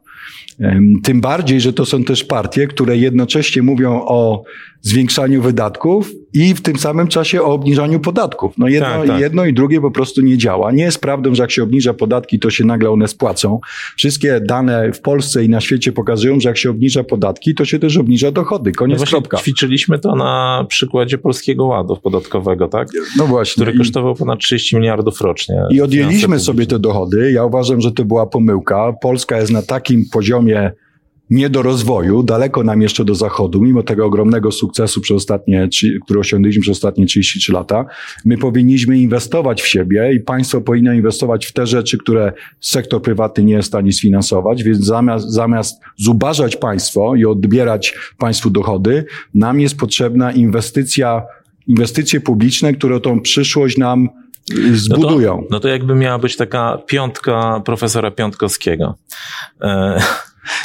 Tym 1.03 1.21
bardziej, 1.21 1.61
że 1.61 1.73
to 1.73 1.85
są 1.85 2.03
też 2.03 2.23
partie, 2.23 2.67
które 2.67 2.97
jednocześnie 2.97 3.61
mówią 3.61 4.01
o 4.05 4.43
zwiększaniu 4.81 5.41
wydatków 5.41 6.11
i 6.33 6.53
w 6.53 6.61
tym 6.61 6.77
samym 6.77 7.07
czasie 7.07 7.41
o 7.41 7.45
obniżaniu 7.45 7.99
podatków. 7.99 8.53
No 8.57 8.67
jedno, 8.67 8.87
tak, 8.87 9.07
tak. 9.07 9.19
jedno 9.19 9.45
i 9.45 9.53
drugie 9.53 9.81
po 9.81 9.91
prostu 9.91 10.21
nie 10.21 10.37
działa. 10.37 10.71
Nie 10.71 10.83
jest 10.83 11.01
prawdą, 11.01 11.35
że 11.35 11.43
jak 11.43 11.51
się 11.51 11.63
obniża 11.63 11.93
podatki, 11.93 12.39
to 12.39 12.49
się 12.49 12.65
nagle 12.65 12.89
one 12.89 13.07
spłacą. 13.07 13.59
Wszystkie 13.97 14.41
dane 14.41 14.91
w 14.91 15.01
Polsce 15.01 15.43
i 15.43 15.49
na 15.49 15.61
świecie 15.61 15.91
pokazują, 15.91 16.39
że 16.39 16.49
jak 16.49 16.57
się 16.57 16.69
obniża 16.69 17.03
podatki, 17.03 17.55
to 17.55 17.65
się 17.65 17.79
też 17.79 17.97
obniża 17.97 18.31
dochody. 18.31 18.71
Koniec 18.71 18.99
no 18.99 19.05
kropka. 19.05 19.37
Ćwiczyliśmy 19.37 19.99
to 19.99 20.15
na 20.15 20.65
przykładzie 20.69 21.17
Polskiego 21.17 21.65
Ładu 21.65 21.97
podatkowego, 22.03 22.67
tak? 22.67 22.87
No 23.17 23.27
właśnie. 23.27 23.63
Który 23.63 23.77
kosztował 23.77 24.15
ponad 24.15 24.39
30 24.39 24.75
miliardów 24.75 25.21
rocznie. 25.21 25.55
I 25.69 25.81
odjęliśmy 25.81 26.39
sobie 26.39 26.65
te 26.65 26.79
dochody. 26.79 27.31
Ja 27.31 27.45
uważam, 27.45 27.81
że 27.81 27.91
to 27.91 28.05
była 28.05 28.25
pomyłka. 28.25 28.93
Polska 29.01 29.37
jest 29.37 29.51
na 29.51 29.61
takim 29.61 30.05
poziomie 30.11 30.71
nie 31.29 31.49
do 31.49 31.61
rozwoju, 31.61 32.23
daleko 32.23 32.63
nam 32.63 32.81
jeszcze 32.81 33.05
do 33.05 33.15
zachodu, 33.15 33.61
mimo 33.61 33.83
tego 33.83 34.05
ogromnego 34.05 34.51
sukcesu, 34.51 35.01
przez 35.01 35.17
ostatnie, 35.17 35.69
który 36.05 36.19
osiągnęliśmy 36.19 36.61
przez 36.61 36.71
ostatnie 36.71 37.05
33 37.05 37.53
lata. 37.53 37.85
My 38.25 38.37
powinniśmy 38.37 38.97
inwestować 38.97 39.61
w 39.61 39.67
siebie 39.67 40.13
i 40.13 40.19
państwo 40.19 40.61
powinno 40.61 40.93
inwestować 40.93 41.45
w 41.45 41.53
te 41.53 41.67
rzeczy, 41.67 41.97
które 41.97 42.33
sektor 42.59 43.01
prywatny 43.01 43.43
nie 43.43 43.53
jest 43.53 43.65
w 43.65 43.71
stanie 43.71 43.93
sfinansować, 43.93 44.63
więc 44.63 44.85
zamiast, 44.85 45.29
zamiast 45.29 45.81
zubażać 45.97 46.55
państwo 46.55 47.15
i 47.15 47.25
odbierać 47.25 47.95
państwu 48.17 48.49
dochody, 48.49 49.05
nam 49.33 49.59
jest 49.59 49.77
potrzebna 49.77 50.31
inwestycja, 50.31 51.23
inwestycje 51.67 52.19
publiczne, 52.19 52.73
które 52.73 52.99
tą 52.99 53.21
przyszłość 53.21 53.77
nam 53.77 54.09
zbudują. 54.73 55.35
No 55.35 55.41
to, 55.41 55.47
no 55.49 55.59
to 55.59 55.67
jakby 55.67 55.95
miała 55.95 56.19
być 56.19 56.35
taka 56.35 56.77
piątka 56.87 57.61
profesora 57.65 58.11
Piątkowskiego. 58.11 58.95
E 59.61 60.01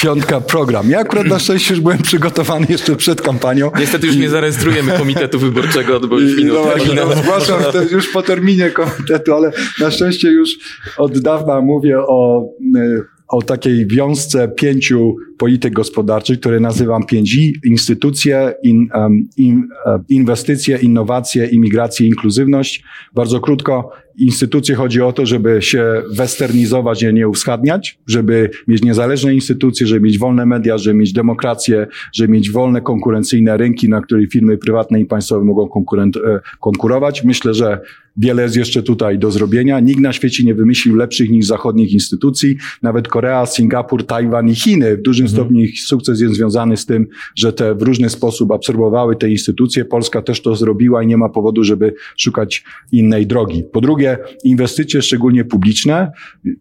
Piątka 0.03 0.41
program. 0.41 0.91
Ja 0.91 0.99
akurat 1.01 1.27
na 1.27 1.39
szczęście 1.39 1.75
już 1.75 1.81
byłem 1.81 1.99
przygotowany 1.99 2.67
jeszcze 2.69 2.97
przed 2.97 3.23
kampanią. 3.23 3.71
Niestety 3.79 4.07
już 4.07 4.17
nie 4.17 4.29
zarejestrujemy 4.29 4.99
komitetu 4.99 5.39
wyborczego, 5.39 6.01
bo 6.01 6.19
już. 6.19 6.45
No 6.45 6.63
właśnie, 6.63 6.95
no, 6.95 7.17
zgłaszam 7.17 7.63
już 7.91 8.09
po 8.13 8.23
terminie 8.23 8.71
komitetu, 8.71 9.35
ale 9.35 9.53
na 9.81 9.91
szczęście 9.91 10.29
już 10.29 10.51
od 10.97 11.19
dawna 11.19 11.61
mówię 11.61 11.99
o 11.99 12.49
y, 12.77 13.05
o 13.33 13.43
takiej 13.43 13.87
wiązce 13.87 14.49
pięciu 14.49 15.17
polityk 15.39 15.73
gospodarczych, 15.73 16.41
które 16.41 16.61
nazywam 16.61 17.03
5I, 17.03 17.53
instytucje, 17.65 18.55
in, 18.63 18.89
in, 19.37 19.69
inwestycje, 20.09 20.79
innowacje, 20.79 21.47
imigrację, 21.47 22.07
inkluzywność. 22.07 22.85
Bardzo 23.15 23.41
krótko, 23.41 23.91
instytucje 24.19 24.75
chodzi 24.75 25.01
o 25.01 25.13
to, 25.13 25.27
żeby 25.27 25.63
się 25.63 26.03
westernizować, 26.11 27.05
a 27.05 27.11
nie 27.11 27.29
uschadniać, 27.29 27.99
żeby 28.07 28.51
mieć 28.69 28.83
niezależne 28.83 29.35
instytucje, 29.35 29.87
żeby 29.87 30.01
mieć 30.01 30.19
wolne 30.19 30.47
media, 30.47 30.79
żeby 30.79 30.99
mieć 30.99 31.13
demokrację, 31.13 31.87
żeby 32.15 32.33
mieć 32.33 32.51
wolne, 32.51 32.81
konkurencyjne 32.81 33.57
rynki, 33.57 33.89
na 33.89 34.01
których 34.01 34.31
firmy 34.31 34.59
prywatne 34.59 35.01
i 35.01 35.07
państwowe 35.07 35.45
mogą 35.45 35.65
e, 35.65 36.41
konkurować. 36.61 37.25
Myślę, 37.25 37.55
że 37.55 37.81
wiele 38.17 38.43
jest 38.43 38.57
jeszcze 38.57 38.83
tutaj 38.83 39.19
do 39.19 39.31
zrobienia. 39.31 39.81
Nikt 39.81 40.01
na 40.01 40.13
świecie 40.13 40.45
nie 40.45 40.55
wymyślił 40.55 40.97
lepszych 40.97 41.31
niż 41.31 41.47
zachodnich 41.47 41.93
instytucji. 41.93 42.57
Nawet 42.83 43.09
Korea, 43.09 43.47
Singapur, 43.47 44.07
Tajwan 44.07 44.49
i 44.49 44.55
Chiny 44.55 44.97
w 44.97 45.03
dużym 45.03 45.27
mhm. 45.27 45.43
stopniu 45.43 45.61
ich 45.61 45.81
sukces 45.81 46.21
jest 46.21 46.35
związany 46.35 46.77
z 46.77 46.87
tym, 46.87 47.07
że 47.37 47.53
te 47.53 47.75
w 47.75 47.83
różny 47.83 48.11
sposób 48.11 48.53
absorbowały 48.53 49.17
te 49.17 49.31
instytucje. 49.31 49.85
Polska 49.85 50.23
też 50.23 50.43
to 50.43 50.57
zrobiła 50.57 51.03
i 51.03 51.07
nie 51.07 51.17
ma 51.17 51.29
powodu, 51.29 51.65
żeby 51.65 51.95
szukać 52.17 52.65
innej 52.93 53.27
drogi. 53.27 53.65
Po 53.73 53.81
drugie, 53.81 54.19
inwestycje, 54.45 55.03
szczególnie 55.03 55.45
publiczne. 55.45 56.13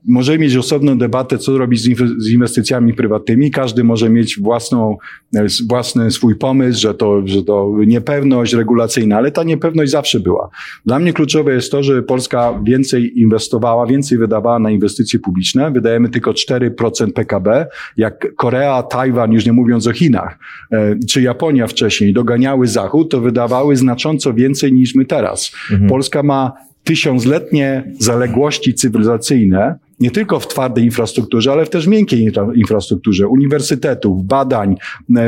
Możemy 0.08 0.38
mieć 0.38 0.56
osobną 0.56 0.98
debatę, 0.98 1.38
co 1.38 1.58
robić 1.58 1.82
z 2.18 2.30
inwestycjami 2.30 2.94
prywatnymi. 2.94 3.52
Każdy 3.52 3.84
może 3.84 4.10
mieć 4.10 4.40
własną, 4.40 4.98
e, 5.36 5.46
własny 5.70 6.12
swój 6.12 6.36
pomysł, 6.36 6.82
że 6.82 6.94
to, 6.94 7.22
że 7.26 7.44
to 7.44 7.76
niepewność 7.88 8.54
regulacyjna, 8.54 9.18
ale 9.18 9.32
ta 9.32 9.44
niepewność 9.44 9.92
zawsze 9.92 10.20
była. 10.20 10.50
Dla 10.86 11.00
mnie 11.00 11.14
kluczowe 11.14 11.41
jest 11.50 11.72
to, 11.72 11.84
że 11.84 12.04
Polska 12.04 12.60
więcej 12.64 13.20
inwestowała, 13.20 13.88
więcej 13.88 14.18
wydawała 14.18 14.60
na 14.60 14.72
inwestycje 14.72 15.20
publiczne. 15.20 15.72
Wydajemy 15.72 16.10
tylko 16.10 16.32
4% 16.32 17.14
PKB. 17.14 17.68
Jak 17.98 18.36
Korea, 18.36 18.84
Tajwan, 18.84 19.32
już 19.32 19.46
nie 19.46 19.54
mówiąc 19.54 19.88
o 19.88 19.94
Chinach, 19.94 20.40
e, 20.72 20.96
czy 21.10 21.22
Japonia 21.22 21.68
wcześniej 21.68 22.14
doganiały 22.14 22.68
Zachód, 22.68 23.12
to 23.12 23.22
wydawały 23.22 23.76
znacząco 23.76 24.34
więcej 24.34 24.74
niż 24.74 24.96
my 24.96 25.06
teraz. 25.06 25.52
Mhm. 25.72 25.90
Polska 25.90 26.24
ma 26.24 26.54
tysiącletnie 26.84 27.84
zaległości 28.00 28.74
cywilizacyjne, 28.74 29.76
nie 30.02 30.12
tylko 30.12 30.40
w 30.40 30.48
twardej 30.48 30.86
infrastrukturze, 30.86 31.52
ale 31.52 31.66
w 31.66 31.70
też 31.70 31.88
miękkiej 31.88 32.32
infrastrukturze 32.56 33.28
uniwersytetów, 33.28 34.26
badań, 34.26 34.76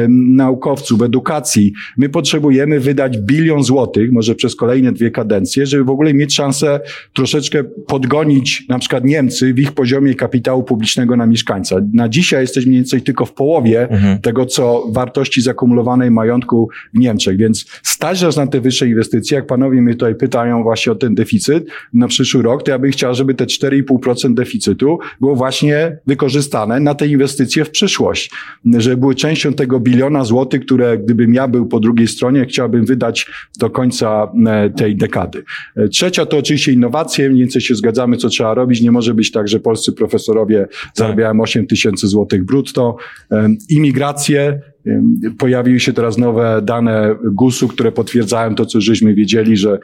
naukowców, 0.10 1.02
edukacji. 1.02 1.74
My 1.98 2.10
potrzebujemy 2.10 2.80
wydać 2.80 3.18
bilion 3.18 3.64
złotych, 3.64 4.12
może 4.12 4.36
przez 4.36 4.56
kolejne 4.56 4.92
dwie 4.92 5.12
kadencje, 5.12 5.66
żeby 5.66 5.84
w 5.84 5.90
ogóle 5.90 6.14
mieć 6.14 6.36
szansę 6.36 6.80
troszeczkę 7.14 7.64
podgonić 7.64 8.66
na 8.70 8.80
przykład 8.80 9.04
Niemcy 9.06 9.54
w 9.54 9.60
ich 9.60 9.72
poziomie 9.72 10.16
kapitału 10.16 10.64
publicznego 10.64 11.18
na 11.18 11.26
mieszkańca. 11.26 11.76
Na 11.94 12.10
dzisiaj 12.10 12.42
jesteśmy 12.42 12.70
mniej 12.70 12.82
więcej 12.82 13.02
tylko 13.02 13.26
w 13.26 13.34
połowie 13.34 13.90
mhm. 13.90 14.22
tego, 14.22 14.46
co 14.46 14.88
wartości 14.92 15.42
zakumulowanej 15.42 16.12
majątku 16.12 16.70
w 16.94 17.00
Niemczech, 17.00 17.38
więc 17.38 17.66
stać 17.84 18.22
nas 18.22 18.38
na 18.38 18.48
te 18.48 18.62
wyższe 18.62 18.88
inwestycje. 18.88 19.36
Jak 19.36 19.48
panowie 19.48 19.82
mnie 19.82 19.94
tutaj 19.94 20.16
pytają 20.16 20.64
właśnie 20.64 20.92
o 20.92 20.96
ten 20.96 21.16
deficyt 21.16 21.68
na 21.94 22.08
przyszły 22.08 22.42
rok, 22.42 22.64
to 22.64 22.72
ja 22.72 22.80
bym 22.80 22.92
chciał, 22.92 23.16
żeby 23.16 23.34
te 23.34 23.46
4,5% 23.46 24.34
deficytu 24.34 24.63
deficytu 24.64 25.00
było 25.20 25.36
właśnie 25.36 25.98
wykorzystane 26.08 26.80
na 26.80 26.96
te 26.96 27.08
inwestycje 27.08 27.66
w 27.66 27.70
przyszłość, 27.72 28.32
że 28.78 28.98
były 28.98 29.16
częścią 29.16 29.54
tego 29.54 29.80
biliona 29.80 30.24
złotych, 30.24 30.62
które 30.62 30.98
gdybym 30.98 31.34
ja 31.34 31.48
był 31.48 31.66
po 31.66 31.80
drugiej 31.80 32.08
stronie, 32.08 32.46
chciałbym 32.46 32.86
wydać 32.86 33.30
do 33.60 33.70
końca 33.70 34.32
e, 34.48 34.70
tej 34.70 34.96
dekady. 34.96 35.44
E, 35.76 35.88
trzecia 35.88 36.26
to 36.26 36.38
oczywiście 36.38 36.72
innowacje, 36.72 37.30
mniej 37.30 37.40
więcej 37.40 37.62
się 37.62 37.76
zgadzamy, 37.76 38.18
co 38.18 38.30
trzeba 38.30 38.54
robić. 38.54 38.82
Nie 38.82 38.92
może 38.92 39.14
być 39.14 39.32
tak, 39.32 39.48
że 39.48 39.60
polscy 39.60 39.94
profesorowie 39.94 40.68
tak. 40.70 40.92
zarabiają 40.96 41.42
8 41.42 41.68
tysięcy 41.68 42.08
złotych 42.08 42.46
brutto. 42.46 42.96
Imigracje, 43.70 44.60
Pojawiły 45.38 45.80
się 45.80 45.94
teraz 45.94 46.18
nowe 46.18 46.62
dane 46.64 47.16
GUS-u, 47.32 47.68
które 47.68 47.92
potwierdzają 47.92 48.56
to, 48.56 48.66
co 48.66 48.82
żeśmy 48.82 49.14
wiedzieli, 49.14 49.58
że, 49.58 49.80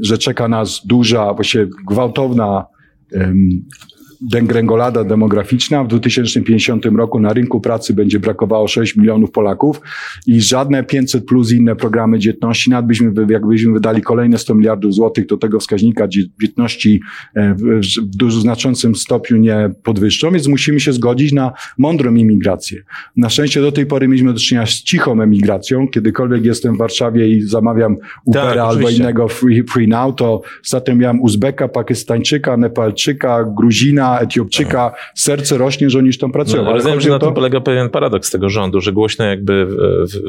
że 0.00 0.18
czeka 0.18 0.48
nas 0.48 0.80
duża, 0.86 1.34
właściwie 1.34 1.66
gwałtowna 1.88 2.64
degrengolada 4.22 5.04
demograficzna. 5.04 5.84
W 5.84 5.88
2050 5.88 6.86
roku 6.86 7.20
na 7.20 7.32
rynku 7.32 7.60
pracy 7.60 7.94
będzie 7.94 8.20
brakowało 8.20 8.68
6 8.68 8.96
milionów 8.96 9.30
Polaków 9.30 9.80
i 10.26 10.40
żadne 10.40 10.84
500 10.84 11.26
plus 11.26 11.52
inne 11.52 11.76
programy 11.76 12.18
dzietności, 12.18 12.70
nawet 12.70 12.86
byśmy, 12.86 13.12
jakbyśmy 13.28 13.72
wydali 13.72 14.02
kolejne 14.02 14.38
100 14.38 14.54
miliardów 14.54 14.94
złotych, 14.94 15.26
to 15.26 15.36
tego 15.36 15.60
wskaźnika 15.60 16.08
dzietności 16.42 17.00
e, 17.34 17.54
w 17.54 18.16
dużo 18.16 18.40
znaczącym 18.40 18.94
stopniu 18.94 19.36
nie 19.36 19.70
podwyższą, 19.82 20.30
więc 20.30 20.48
musimy 20.48 20.80
się 20.80 20.92
zgodzić 20.92 21.32
na 21.32 21.52
mądrą 21.78 22.14
imigrację. 22.14 22.82
Na 23.16 23.30
szczęście 23.30 23.60
do 23.60 23.72
tej 23.72 23.86
pory 23.86 24.08
mieliśmy 24.08 24.32
do 24.32 24.38
czynienia 24.38 24.66
z 24.66 24.70
cichą 24.70 25.22
emigracją. 25.22 25.88
Kiedykolwiek 25.88 26.44
jestem 26.44 26.74
w 26.74 26.78
Warszawie 26.78 27.28
i 27.28 27.42
zamawiam 27.42 27.96
Ubera 28.24 28.44
tak, 28.44 28.58
albo 28.58 28.90
innego 28.90 29.28
free, 29.28 29.62
free 29.62 29.88
Now, 29.88 30.16
to 30.16 30.42
ostatnio 30.64 30.96
miałem 30.96 31.20
Uzbeka, 31.20 31.68
Pakistańczyka, 31.68 32.56
Nepalczyka, 32.56 33.44
Gruzina, 33.56 34.11
Etiopczyka, 34.20 34.94
serce 35.14 35.58
rośnie, 35.58 35.90
że 35.90 35.98
oni 35.98 36.06
już 36.06 36.18
tam 36.18 36.32
pracują. 36.32 36.64
No, 36.64 36.70
ale 36.70 36.82
wiem, 36.82 37.00
że 37.00 37.10
na 37.10 37.18
to... 37.18 37.26
tym 37.26 37.34
polega 37.34 37.60
pewien 37.60 37.88
paradoks 37.88 38.30
tego 38.30 38.48
rządu, 38.48 38.80
że 38.80 38.92
głośno 38.92 39.24
jakby 39.24 39.66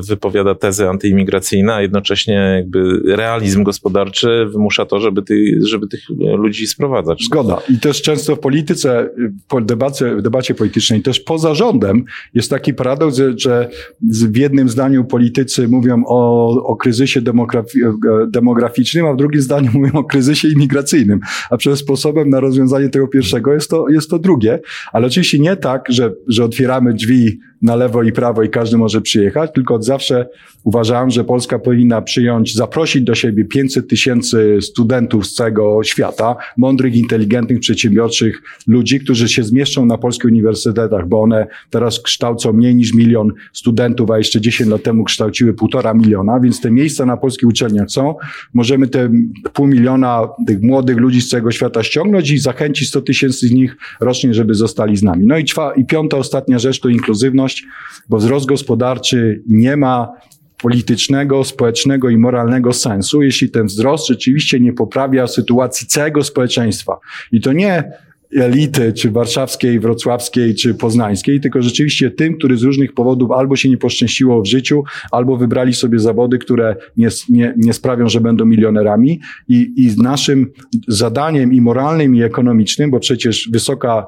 wypowiada 0.07 0.55
tezy 0.55 0.89
antyimigracyjne, 0.89 1.73
a 1.73 1.81
jednocześnie 1.81 2.33
jakby 2.33 3.01
realizm 3.15 3.63
gospodarczy 3.63 4.45
wymusza 4.45 4.85
to, 4.85 4.99
żeby, 4.99 5.21
ty, 5.21 5.59
żeby 5.61 5.87
tych 5.87 5.99
ludzi 6.37 6.67
sprowadzać. 6.67 7.23
Zgoda. 7.23 7.61
I 7.69 7.79
też 7.79 8.01
często 8.01 8.35
w 8.35 8.39
polityce, 8.39 9.09
w 9.51 9.65
debacie, 9.65 10.15
w 10.15 10.21
debacie 10.21 10.55
politycznej, 10.55 11.01
też 11.01 11.19
poza 11.19 11.55
rządem 11.55 12.03
jest 12.33 12.49
taki 12.49 12.73
paradoks, 12.73 13.21
że 13.35 13.69
w 14.11 14.37
jednym 14.37 14.69
zdaniu 14.69 15.05
politycy 15.05 15.67
mówią 15.67 16.03
o, 16.07 16.47
o 16.63 16.75
kryzysie 16.75 17.21
demografi 17.21 17.79
demograficznym, 18.27 19.05
a 19.05 19.13
w 19.13 19.17
drugim 19.17 19.41
zdaniu 19.41 19.71
mówią 19.79 19.91
o 19.93 20.03
kryzysie 20.03 20.47
imigracyjnym. 20.47 21.19
A 21.49 21.57
przez 21.57 21.79
sposobem 21.79 22.29
na 22.29 22.39
rozwiązanie 22.39 22.89
tego 22.89 23.07
pierwszego 23.07 23.53
jest 23.53 23.69
to, 23.73 23.89
jest 23.89 24.09
to 24.09 24.19
drugie, 24.19 24.59
ale 24.91 25.07
oczywiście 25.07 25.39
nie 25.39 25.55
tak, 25.55 25.85
że, 25.89 26.13
że 26.27 26.43
otwieramy 26.43 26.93
drzwi 26.93 27.39
na 27.63 27.75
lewo 27.75 28.03
i 28.03 28.11
prawo 28.11 28.43
i 28.43 28.49
każdy 28.49 28.77
może 28.77 29.01
przyjechać, 29.01 29.51
tylko 29.55 29.75
od 29.75 29.85
zawsze 29.85 30.27
uważałem, 30.63 31.09
że 31.09 31.23
Polska 31.23 31.59
powinna 31.59 32.01
przyjąć, 32.01 32.55
zaprosić 32.55 33.03
do 33.03 33.15
siebie 33.15 33.45
500 33.45 33.87
tysięcy 33.87 34.57
studentów 34.61 35.27
z 35.27 35.33
całego 35.33 35.83
świata, 35.83 36.35
mądrych, 36.57 36.95
inteligentnych, 36.95 37.59
przedsiębiorczych 37.59 38.41
ludzi, 38.67 38.99
którzy 38.99 39.29
się 39.29 39.43
zmieszczą 39.43 39.85
na 39.85 39.97
polskich 39.97 40.25
uniwersytetach, 40.25 41.07
bo 41.07 41.21
one 41.21 41.47
teraz 41.69 41.99
kształcą 41.99 42.53
mniej 42.53 42.75
niż 42.75 42.93
milion 42.93 43.31
studentów, 43.53 44.11
a 44.11 44.17
jeszcze 44.17 44.41
10 44.41 44.69
lat 44.69 44.83
temu 44.83 45.03
kształciły 45.03 45.53
półtora 45.53 45.93
miliona, 45.93 46.39
więc 46.39 46.61
te 46.61 46.71
miejsca 46.71 47.05
na 47.05 47.17
polskich 47.17 47.49
uczelniach 47.49 47.91
są. 47.91 48.15
Możemy 48.53 48.87
te 48.87 49.09
pół 49.53 49.67
miliona 49.67 50.27
tych 50.47 50.61
młodych 50.61 50.97
ludzi 50.97 51.21
z 51.21 51.29
całego 51.29 51.51
świata 51.51 51.83
ściągnąć 51.83 52.31
i 52.31 52.39
zachęcić 52.39 52.89
100 52.89 53.01
tysięcy 53.01 53.47
z 53.47 53.51
nich 53.51 53.62
rocznie, 53.99 54.33
żeby 54.33 54.55
zostali 54.55 54.97
z 54.97 55.03
nami. 55.03 55.27
No 55.27 55.37
i, 55.37 55.45
czwa, 55.45 55.73
i 55.73 55.85
piąta, 55.85 56.17
ostatnia 56.17 56.59
rzecz 56.59 56.79
to 56.79 56.89
inkluzywność, 56.89 57.63
bo 58.09 58.17
wzrost 58.17 58.45
gospodarczy 58.45 59.43
nie 59.47 59.77
ma 59.77 60.11
politycznego, 60.61 61.43
społecznego 61.43 62.09
i 62.09 62.17
moralnego 62.17 62.73
sensu, 62.73 63.21
jeśli 63.21 63.49
ten 63.49 63.65
wzrost 63.65 64.07
rzeczywiście 64.07 64.59
nie 64.59 64.73
poprawia 64.73 65.27
sytuacji 65.27 65.87
całego 65.87 66.23
społeczeństwa. 66.23 66.97
I 67.31 67.41
to 67.41 67.53
nie 67.53 67.91
elity, 68.37 68.93
czy 68.93 69.11
warszawskiej, 69.11 69.79
wrocławskiej, 69.79 70.55
czy 70.55 70.73
poznańskiej, 70.73 71.41
tylko 71.41 71.61
rzeczywiście 71.61 72.11
tym, 72.11 72.37
który 72.37 72.57
z 72.57 72.63
różnych 72.63 72.93
powodów 72.93 73.31
albo 73.31 73.55
się 73.55 73.69
nie 73.69 73.77
poszczęściło 73.77 74.41
w 74.41 74.45
życiu, 74.45 74.83
albo 75.11 75.37
wybrali 75.37 75.73
sobie 75.73 75.99
zawody, 75.99 76.37
które 76.37 76.75
nie, 76.97 77.09
nie, 77.29 77.53
nie 77.57 77.73
sprawią, 77.73 78.09
że 78.09 78.21
będą 78.21 78.45
milionerami. 78.45 79.19
I, 79.49 79.73
I 79.77 80.01
naszym 80.01 80.51
zadaniem 80.87 81.53
i 81.53 81.61
moralnym, 81.61 82.15
i 82.15 82.21
ekonomicznym, 82.21 82.91
bo 82.91 82.99
przecież 82.99 83.49
wysoka 83.51 84.05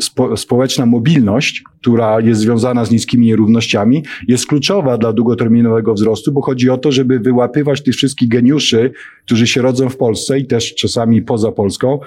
spo, 0.00 0.36
społeczna 0.36 0.86
mobilność, 0.86 1.62
która 1.80 2.20
jest 2.20 2.40
związana 2.40 2.84
z 2.84 2.90
niskimi 2.90 3.26
nierównościami, 3.26 4.02
jest 4.28 4.46
kluczowa 4.46 4.98
dla 4.98 5.12
długoterminowego 5.12 5.94
wzrostu, 5.94 6.32
bo 6.32 6.42
chodzi 6.42 6.70
o 6.70 6.78
to, 6.78 6.92
żeby 6.92 7.20
wyłapywać 7.20 7.82
tych 7.82 7.94
wszystkich 7.94 8.28
geniuszy, 8.28 8.92
którzy 9.24 9.46
się 9.46 9.62
rodzą 9.62 9.88
w 9.88 9.96
Polsce 9.96 10.38
i 10.38 10.46
też 10.46 10.74
czasami 10.74 11.22
poza 11.22 11.52
Polską, 11.52 11.98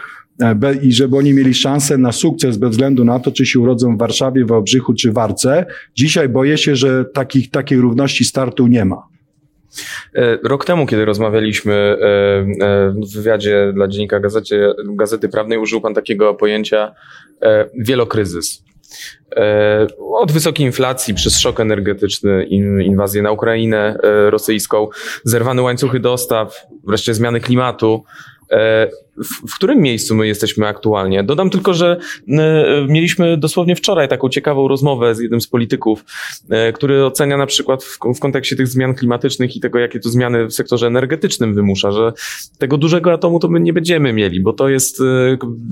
i 0.81 0.93
żeby 0.93 1.17
oni 1.17 1.33
mieli 1.33 1.53
szansę 1.53 1.97
na 1.97 2.11
sukces 2.11 2.57
bez 2.57 2.69
względu 2.69 3.05
na 3.05 3.19
to, 3.19 3.31
czy 3.31 3.45
się 3.45 3.59
urodzą 3.59 3.95
w 3.95 3.99
Warszawie, 3.99 4.45
w 4.45 4.47
Wałbrzychu 4.47 4.93
czy 4.93 5.11
Warce. 5.11 5.65
Dzisiaj 5.95 6.29
boję 6.29 6.57
się, 6.57 6.75
że 6.75 7.05
takich, 7.05 7.51
takiej 7.51 7.77
równości 7.77 8.25
startu 8.25 8.67
nie 8.67 8.85
ma. 8.85 9.07
E, 10.15 10.37
rok 10.43 10.65
temu, 10.65 10.85
kiedy 10.85 11.05
rozmawialiśmy 11.05 11.73
e, 11.73 11.97
w 12.91 13.13
wywiadzie 13.13 13.71
dla 13.73 13.87
Dziennika 13.87 14.19
Gazety, 14.19 14.73
Gazety 14.85 15.29
Prawnej, 15.29 15.57
użył 15.57 15.81
Pan 15.81 15.93
takiego 15.93 16.33
pojęcia 16.33 16.91
wielokryzys. 17.79 18.63
Od 20.13 20.31
wysokiej 20.31 20.65
inflacji 20.65 21.13
przez 21.13 21.39
szok 21.39 21.59
energetyczny, 21.59 22.43
inwazję 22.83 23.21
na 23.21 23.31
Ukrainę 23.31 23.97
rosyjską, 24.29 24.87
zerwane 25.23 25.61
łańcuchy 25.61 25.99
dostaw, 25.99 26.67
wreszcie 26.87 27.13
zmiany 27.13 27.39
klimatu, 27.39 28.03
E, 28.03 28.34
w, 29.17 29.51
w, 29.51 29.55
którym 29.55 29.81
miejscu 29.81 30.15
my 30.15 30.27
jesteśmy 30.27 30.67
aktualnie? 30.67 31.23
Dodam 31.23 31.49
tylko, 31.49 31.73
że 31.73 31.97
e, 32.27 32.85
mieliśmy 32.89 33.37
dosłownie 33.37 33.75
wczoraj 33.75 34.07
taką 34.07 34.29
ciekawą 34.29 34.67
rozmowę 34.67 35.15
z 35.15 35.19
jednym 35.19 35.41
z 35.41 35.47
polityków, 35.47 36.05
e, 36.49 36.73
który 36.73 37.05
ocenia 37.05 37.37
na 37.37 37.45
przykład 37.45 37.83
w, 37.83 37.99
w 38.15 38.19
kontekście 38.19 38.55
tych 38.55 38.67
zmian 38.67 38.95
klimatycznych 38.95 39.55
i 39.55 39.59
tego, 39.59 39.79
jakie 39.79 39.99
to 39.99 40.09
zmiany 40.09 40.45
w 40.45 40.53
sektorze 40.53 40.87
energetycznym 40.87 41.55
wymusza, 41.55 41.91
że 41.91 42.13
tego 42.57 42.77
dużego 42.77 43.13
atomu 43.13 43.39
to 43.39 43.47
my 43.47 43.59
nie 43.59 43.73
będziemy 43.73 44.13
mieli, 44.13 44.41
bo 44.41 44.53
to 44.53 44.69
jest 44.69 45.01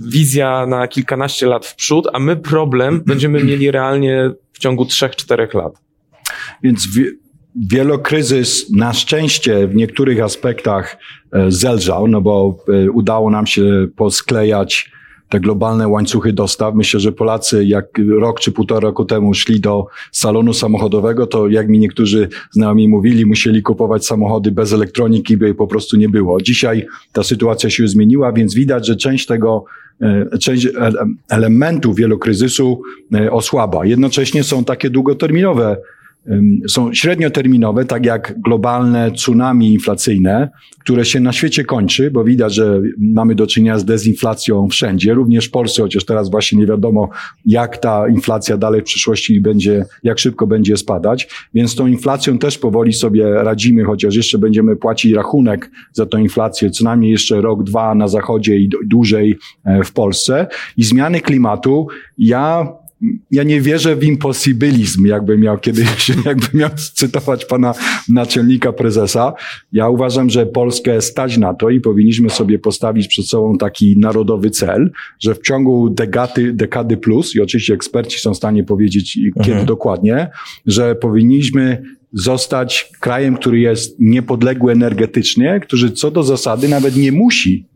wizja 0.07 0.65
na 0.65 0.87
kilkanaście 0.87 1.47
lat 1.47 1.65
w 1.65 1.75
przód, 1.75 2.07
a 2.13 2.19
my 2.19 2.35
problem 2.35 3.03
będziemy 3.05 3.43
mieli 3.43 3.71
realnie 3.71 4.31
w 4.53 4.59
ciągu 4.59 4.85
trzech, 4.85 5.15
czterech 5.15 5.53
lat. 5.53 5.73
Więc 6.63 6.87
wielokryzys 7.55 8.71
na 8.71 8.93
szczęście 8.93 9.67
w 9.67 9.75
niektórych 9.75 10.21
aspektach 10.21 10.97
e, 11.31 11.51
zelżał, 11.51 12.07
no 12.07 12.21
bo 12.21 12.57
e, 12.67 12.91
udało 12.91 13.29
nam 13.29 13.47
się 13.47 13.87
posklejać 13.95 14.91
te 15.29 15.39
globalne 15.39 15.87
łańcuchy 15.87 16.33
dostaw. 16.33 16.75
Myślę, 16.75 16.99
że 16.99 17.11
Polacy 17.11 17.65
jak 17.65 17.85
rok 18.19 18.39
czy 18.39 18.51
półtora 18.51 18.79
roku 18.79 19.05
temu 19.05 19.33
szli 19.33 19.59
do 19.59 19.87
salonu 20.11 20.53
samochodowego, 20.53 21.27
to 21.27 21.47
jak 21.47 21.69
mi 21.69 21.79
niektórzy 21.79 22.29
znajomi 22.51 22.87
mówili, 22.87 23.25
musieli 23.25 23.61
kupować 23.61 24.05
samochody 24.05 24.51
bez 24.51 24.73
elektroniki, 24.73 25.37
by 25.37 25.45
jej 25.45 25.55
po 25.55 25.67
prostu 25.67 25.97
nie 25.97 26.09
było. 26.09 26.41
Dzisiaj 26.41 26.85
ta 27.11 27.23
sytuacja 27.23 27.69
się 27.69 27.87
zmieniła, 27.87 28.31
więc 28.31 28.53
widać, 28.53 28.87
że 28.87 28.95
część 28.95 29.25
tego 29.25 29.65
e, 30.01 30.37
część 30.37 30.67
elementów 31.29 31.95
wielokryzysu 31.95 32.81
osłaba. 33.31 33.85
Jednocześnie 33.85 34.43
są 34.43 34.63
takie 34.63 34.89
długoterminowe 34.89 35.77
są 36.67 36.93
średnioterminowe, 36.93 37.85
tak 37.85 38.05
jak 38.05 38.41
globalne 38.41 39.11
tsunami 39.11 39.73
inflacyjne, 39.73 40.49
które 40.79 41.05
się 41.05 41.19
na 41.19 41.33
świecie 41.33 41.63
kończy, 41.63 42.11
bo 42.11 42.23
widać, 42.23 42.55
że 42.55 42.81
mamy 42.99 43.35
do 43.35 43.47
czynienia 43.47 43.79
z 43.79 43.85
dezinflacją 43.85 44.67
wszędzie, 44.67 45.13
również 45.13 45.47
w 45.47 45.51
Polsce, 45.51 45.81
chociaż 45.81 46.05
teraz 46.05 46.31
właśnie 46.31 46.59
nie 46.59 46.65
wiadomo, 46.65 47.09
jak 47.45 47.77
ta 47.77 48.07
inflacja 48.07 48.57
dalej 48.57 48.81
w 48.81 48.83
przyszłości 48.83 49.41
będzie, 49.41 49.85
jak 50.03 50.19
szybko 50.19 50.47
będzie 50.47 50.77
spadać. 50.77 51.27
Więc 51.53 51.75
tą 51.75 51.87
inflacją 51.87 52.37
też 52.37 52.57
powoli 52.57 52.93
sobie 52.93 53.33
radzimy, 53.33 53.83
chociaż 53.83 54.15
jeszcze 54.15 54.37
będziemy 54.37 54.75
płacić 54.75 55.13
rachunek 55.13 55.71
za 55.93 56.05
tą 56.05 56.17
inflację, 56.17 56.69
co 56.69 56.83
najmniej 56.83 57.11
jeszcze 57.11 57.41
rok, 57.41 57.63
dwa 57.63 57.95
na 57.95 58.07
zachodzie 58.07 58.57
i 58.57 58.69
dłużej 58.85 59.37
e, 59.65 59.83
w 59.83 59.93
Polsce. 59.93 60.47
I 60.77 60.83
zmiany 60.83 61.21
klimatu, 61.21 61.87
ja 62.17 62.67
ja 63.31 63.43
nie 63.43 63.61
wierzę 63.61 63.95
w 63.95 64.03
imposybilizm, 64.03 65.05
jakby 65.05 65.37
miał 65.37 65.57
kiedyś, 65.57 66.11
jakby 66.25 66.57
miał 66.57 66.69
cytować 66.93 67.45
pana 67.45 67.73
naczelnika 68.09 68.73
prezesa. 68.73 69.33
Ja 69.71 69.89
uważam, 69.89 70.29
że 70.29 70.45
Polskę 70.45 71.01
stać 71.01 71.37
na 71.37 71.53
to 71.53 71.69
i 71.69 71.81
powinniśmy 71.81 72.29
sobie 72.29 72.59
postawić 72.59 73.07
przed 73.07 73.25
sobą 73.25 73.57
taki 73.57 73.99
narodowy 73.99 74.49
cel, 74.49 74.91
że 75.19 75.35
w 75.35 75.41
ciągu 75.41 75.89
dekady, 75.89 76.53
dekady 76.53 76.97
plus, 76.97 77.35
i 77.35 77.41
oczywiście 77.41 77.73
eksperci 77.73 78.19
są 78.19 78.33
w 78.33 78.37
stanie 78.37 78.63
powiedzieć 78.63 79.19
kiedy 79.35 79.49
mhm. 79.49 79.65
dokładnie, 79.65 80.29
że 80.65 80.95
powinniśmy 80.95 81.83
zostać 82.13 82.91
krajem, 82.99 83.37
który 83.37 83.59
jest 83.59 83.99
niepodległy 83.99 84.71
energetycznie, 84.71 85.59
który 85.59 85.91
co 85.91 86.11
do 86.11 86.23
zasady 86.23 86.69
nawet 86.69 86.95
nie 86.95 87.11
musi 87.11 87.72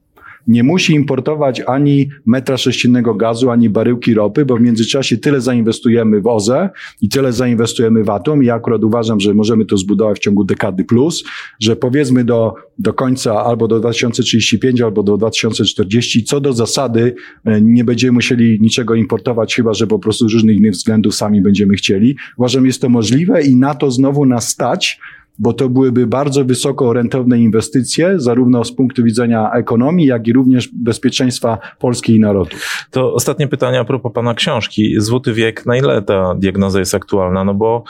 nie 0.48 0.64
musi 0.64 0.94
importować 0.94 1.62
ani 1.68 2.10
metra 2.26 2.58
sześciennego 2.58 3.16
gazu, 3.16 3.50
ani 3.50 3.70
baryłki 3.70 4.14
ropy, 4.14 4.46
bo 4.46 4.58
w 4.58 4.62
międzyczasie 4.62 5.18
tyle 5.18 5.42
zainwestujemy 5.42 6.22
w 6.22 6.28
OZE 6.28 6.70
i 7.02 7.10
tyle 7.10 7.34
zainwestujemy 7.34 8.04
w 8.04 8.10
atom. 8.10 8.44
Ja 8.44 8.56
akurat 8.56 8.84
uważam, 8.84 9.20
że 9.20 9.34
możemy 9.34 9.66
to 9.66 9.78
zbudować 9.78 10.18
w 10.18 10.22
ciągu 10.22 10.44
dekady 10.44 10.84
plus, 10.84 11.24
że 11.60 11.76
powiedzmy 11.76 12.24
do, 12.24 12.54
do 12.80 12.94
końca 12.94 13.44
albo 13.46 13.68
do 13.68 13.80
2035, 13.80 14.82
albo 14.82 15.04
do 15.04 15.18
2040, 15.18 16.24
co 16.24 16.42
do 16.42 16.54
zasady 16.54 17.16
e, 17.46 17.62
nie 17.62 17.84
będziemy 17.84 18.12
musieli 18.12 18.62
niczego 18.62 18.96
importować, 18.96 19.56
chyba 19.56 19.74
że 19.74 19.88
po 19.88 20.00
prostu 20.00 20.30
z 20.30 20.34
różnych 20.34 20.58
innych 20.58 20.74
względów 20.74 21.16
sami 21.16 21.42
będziemy 21.42 21.76
chcieli. 21.76 22.16
Uważam, 22.38 22.66
jest 22.66 22.82
to 22.82 22.90
możliwe 22.90 23.42
i 23.42 23.56
na 23.56 23.76
to 23.76 23.92
znowu 23.92 24.26
nas 24.26 24.50
stać, 24.50 25.00
bo 25.40 25.54
to 25.54 25.70
byłyby 25.70 26.08
bardzo 26.08 26.46
wysoko 26.46 26.94
rentowne 26.94 27.40
inwestycje, 27.40 28.14
zarówno 28.20 28.64
z 28.64 28.72
punktu 28.72 29.04
widzenia 29.04 29.52
ekonomii, 29.52 30.08
jak 30.08 30.28
i 30.28 30.34
również 30.34 30.70
bezpieczeństwa 30.74 31.58
Polski 31.80 32.16
i 32.16 32.20
narodu. 32.20 32.56
To 32.92 33.14
ostatnie 33.14 33.48
pytanie 33.48 33.80
a 33.80 33.84
propos 33.84 34.14
pana 34.14 34.34
książki. 34.34 34.96
Złoty 34.98 35.34
wiek, 35.34 35.66
na 35.66 35.78
ile 35.78 36.02
ta 36.02 36.36
diagnoza 36.36 36.80
jest 36.80 36.96
aktualna? 36.96 37.44
No 37.44 37.54
bo 37.54 37.84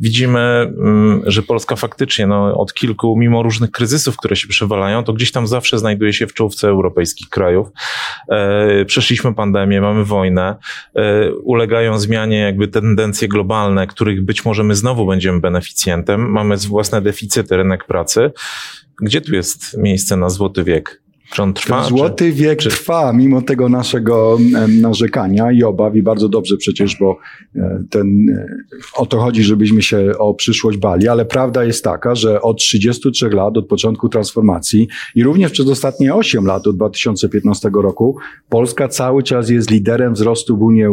widzimy, 0.00 0.40
mm, 0.40 1.22
że 1.26 1.42
Polska 1.42 1.76
faktycznie 1.76 2.26
no, 2.26 2.54
od 2.54 2.74
kilku, 2.74 3.16
mimo 3.16 3.42
różnych 3.42 3.70
kryzysów, 3.70 4.16
które 4.16 4.36
się 4.36 4.48
przewalają, 4.48 5.04
to 5.04 5.12
gdzieś 5.12 5.32
tam 5.32 5.46
zawsze 5.46 5.78
znajduje 5.78 6.12
się 6.12 6.26
w 6.26 6.34
czołówce 6.34 6.68
europejskich 6.68 7.28
krajów. 7.28 7.68
E, 8.28 8.84
przeszliśmy 8.84 9.34
pandemię, 9.34 9.80
mamy 9.80 10.04
wojnę, 10.04 10.56
e, 10.96 11.32
ulegają 11.32 11.98
zmianie 11.98 12.38
jakby 12.38 12.68
tendencje 12.68 13.28
globalne, 13.28 13.86
których 13.86 14.24
być 14.24 14.44
może 14.44 14.64
my 14.64 14.74
znowu 14.74 15.06
będziemy 15.06 15.40
beneficjentem. 15.40 16.30
Mamy 16.30 16.56
własne 16.56 16.91
mocne 16.92 17.02
deficyty 17.02 17.56
rynek 17.56 17.84
pracy. 17.84 18.30
Gdzie 19.02 19.20
tu 19.20 19.34
jest 19.34 19.78
miejsce 19.78 20.16
na 20.16 20.30
złoty 20.30 20.64
wiek? 20.64 21.02
Czy 21.32 21.42
on 21.42 21.54
trwa? 21.54 21.84
Złoty 21.84 22.24
czy, 22.24 22.32
wiek 22.32 22.58
czy... 22.58 22.68
trwa, 22.68 23.12
mimo 23.12 23.42
tego 23.42 23.68
naszego 23.68 24.38
narzekania 24.68 25.52
i 25.52 25.62
obaw 25.62 25.96
i 25.96 26.02
bardzo 26.02 26.28
dobrze 26.28 26.56
przecież, 26.56 26.96
bo 27.00 27.16
e, 27.56 27.82
ten, 27.90 28.28
e, 28.28 28.46
o 28.94 29.06
to 29.06 29.20
chodzi, 29.20 29.42
żebyśmy 29.42 29.82
się 29.82 30.12
o 30.18 30.34
przyszłość 30.34 30.78
bali, 30.78 31.08
ale 31.08 31.24
prawda 31.24 31.64
jest 31.64 31.84
taka, 31.84 32.14
że 32.14 32.42
od 32.42 32.58
33 32.58 33.28
lat, 33.28 33.56
od 33.56 33.66
początku 33.66 34.08
transformacji 34.08 34.88
i 35.14 35.22
również 35.22 35.52
przez 35.52 35.68
ostatnie 35.68 36.14
8 36.14 36.46
lat, 36.46 36.66
od 36.66 36.76
2015 36.76 37.70
roku, 37.74 38.16
Polska 38.48 38.88
cały 38.88 39.22
czas 39.22 39.50
jest 39.50 39.70
liderem 39.70 40.14
wzrostu 40.14 40.56
w, 40.56 40.62
Unii, 40.62 40.84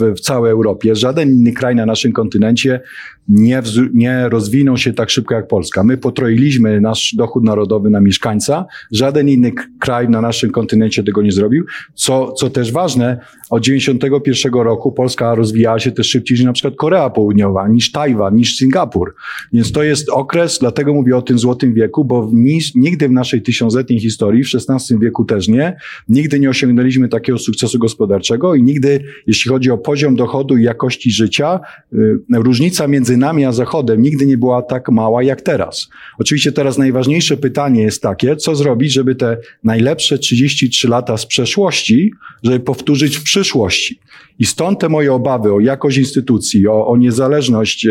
w, 0.00 0.14
w 0.16 0.20
całej 0.20 0.52
Europie. 0.52 0.96
Żaden 0.96 1.28
inny 1.28 1.52
kraj 1.52 1.74
na 1.74 1.86
naszym 1.86 2.12
kontynencie 2.12 2.80
nie, 3.28 3.62
nie 3.94 4.30
się 4.76 4.92
tak 4.92 5.10
szybko 5.10 5.34
jak 5.34 5.48
Polska. 5.48 5.84
My 5.84 5.96
potroiliśmy 5.96 6.80
nasz 6.80 7.14
dochód 7.16 7.44
narodowy 7.44 7.90
na 7.90 8.00
mieszkańca. 8.00 8.66
Żaden 8.92 9.28
inny 9.28 9.52
kraj 9.78 10.08
na 10.08 10.20
naszym 10.20 10.50
kontynencie 10.50 11.04
tego 11.04 11.22
nie 11.22 11.32
zrobił. 11.32 11.64
Co, 11.94 12.32
co 12.32 12.50
też 12.50 12.72
ważne, 12.72 13.20
od 13.50 13.62
91 13.62 14.52
roku 14.52 14.92
Polska 14.92 15.34
rozwijała 15.34 15.78
się 15.78 15.92
też 15.92 16.08
szybciej 16.08 16.34
niż 16.34 16.44
na 16.44 16.52
przykład 16.52 16.74
Korea 16.76 17.10
Południowa, 17.10 17.68
niż 17.68 17.92
Tajwan, 17.92 18.34
niż 18.34 18.56
Singapur. 18.56 19.14
Więc 19.52 19.72
to 19.72 19.82
jest 19.82 20.08
okres, 20.08 20.58
dlatego 20.60 20.94
mówię 20.94 21.16
o 21.16 21.22
tym 21.22 21.38
złotym 21.38 21.74
wieku, 21.74 22.04
bo 22.04 22.26
w, 22.26 22.34
nigdy 22.74 23.08
w 23.08 23.12
naszej 23.12 23.42
tysiącletniej 23.42 24.00
historii, 24.00 24.44
w 24.44 24.48
XVI 24.54 24.98
wieku 24.98 25.24
też 25.24 25.48
nie, 25.48 25.76
nigdy 26.08 26.40
nie 26.40 26.50
osiągnęliśmy 26.50 27.08
takiego 27.08 27.38
sukcesu 27.38 27.78
gospodarczego 27.78 28.54
i 28.54 28.62
nigdy, 28.62 29.00
jeśli 29.26 29.48
chodzi 29.48 29.70
o 29.70 29.78
poziom 29.78 30.16
dochodu 30.16 30.56
i 30.56 30.62
jakości 30.62 31.10
życia, 31.10 31.60
y, 31.92 32.18
różnica 32.30 32.88
między 32.88 33.17
nami 33.18 33.44
a 33.44 33.52
Zachodem 33.52 34.02
nigdy 34.02 34.26
nie 34.26 34.38
była 34.38 34.62
tak 34.62 34.88
mała 34.88 35.22
jak 35.22 35.42
teraz. 35.42 35.88
Oczywiście 36.18 36.52
teraz 36.52 36.78
najważniejsze 36.78 37.36
pytanie 37.36 37.82
jest 37.82 38.02
takie, 38.02 38.36
co 38.36 38.54
zrobić, 38.54 38.92
żeby 38.92 39.14
te 39.14 39.36
najlepsze 39.64 40.18
33 40.18 40.88
lata 40.88 41.16
z 41.16 41.26
przeszłości, 41.26 42.12
żeby 42.42 42.60
powtórzyć 42.60 43.16
w 43.16 43.22
przyszłości. 43.22 44.00
I 44.38 44.46
stąd 44.46 44.80
te 44.80 44.88
moje 44.88 45.12
obawy 45.12 45.52
o 45.52 45.60
jakość 45.60 45.98
instytucji, 45.98 46.68
o, 46.68 46.86
o 46.86 46.96
niezależność 46.96 47.86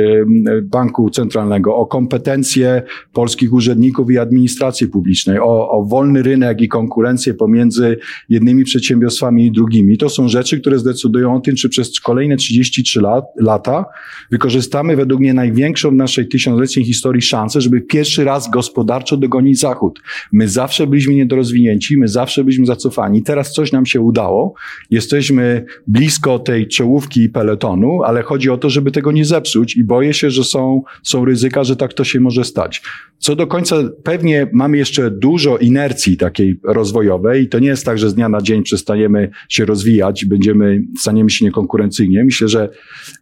banku 0.64 1.10
centralnego, 1.10 1.76
o 1.76 1.86
kompetencje 1.86 2.82
polskich 3.14 3.54
urzędników 3.54 4.12
i 4.12 4.18
administracji 4.18 4.88
publicznej, 4.88 5.40
o, 5.40 5.70
o 5.70 5.86
wolny 5.86 6.24
rynek 6.24 6.62
i 6.62 6.68
konkurencję 6.68 7.34
pomiędzy 7.34 7.98
jednymi 8.30 8.64
przedsiębiorstwami 8.64 9.46
i 9.46 9.52
drugimi. 9.52 9.98
To 9.98 10.10
są 10.10 10.28
rzeczy, 10.28 10.60
które 10.60 10.80
zdecydują 10.80 11.36
o 11.36 11.40
tym, 11.40 11.56
czy 11.56 11.70
przez 11.70 12.00
kolejne 12.00 12.38
33 12.38 13.02
lat, 13.02 13.26
lata 13.40 13.86
wykorzystamy 14.32 14.96
według 14.96 15.22
mnie 15.22 15.34
największą 15.34 15.90
w 15.90 15.94
naszej 15.94 16.28
tysiącletniej 16.28 16.86
historii 16.86 17.22
szansę, 17.22 17.62
żeby 17.62 17.82
pierwszy 17.82 18.24
raz 18.24 18.50
gospodarczo 18.50 19.18
dogonić 19.18 19.60
Zachód. 19.60 20.00
My 20.32 20.48
zawsze 20.48 20.88
byliśmy 20.88 21.14
niedorozwinięci, 21.14 21.98
my 21.98 22.08
zawsze 22.08 22.44
byliśmy 22.44 22.66
zacofani. 22.66 23.24
Teraz 23.24 23.52
coś 23.52 23.72
nam 23.72 23.86
się 23.86 24.02
udało. 24.02 24.54
Jesteśmy 24.90 25.66
blisko 25.88 26.37
tej 26.40 26.68
czołówki 26.68 27.24
i 27.24 27.30
peletonu, 27.30 28.04
ale 28.04 28.24
chodzi 28.24 28.50
o 28.50 28.58
to, 28.58 28.70
żeby 28.70 28.92
tego 28.92 29.12
nie 29.12 29.26
zepsuć 29.26 29.76
i 29.76 29.84
boję 29.84 30.14
się, 30.14 30.30
że 30.30 30.44
są, 30.44 30.84
są 31.04 31.26
ryzyka, 31.26 31.64
że 31.64 31.76
tak 31.76 31.94
to 31.94 32.04
się 32.04 32.20
może 32.20 32.44
stać. 32.44 32.82
Co 33.20 33.36
do 33.36 33.48
końca, 33.48 33.76
pewnie 34.04 34.48
mamy 34.54 34.78
jeszcze 34.78 35.12
dużo 35.12 35.58
inercji 35.58 36.18
takiej 36.18 36.60
rozwojowej 36.64 37.44
i 37.44 37.50
to 37.50 37.60
nie 37.60 37.68
jest 37.68 37.86
tak, 37.86 37.98
że 37.98 38.10
z 38.10 38.16
dnia 38.16 38.30
na 38.30 38.42
dzień 38.42 38.64
przestaniemy 38.64 39.30
się 39.50 39.66
rozwijać, 39.66 40.26
będziemy, 40.26 40.82
staniemy 40.98 41.30
się 41.30 41.46
niekonkurencyjnie. 41.46 42.24
Myślę, 42.24 42.48
że 42.48 42.70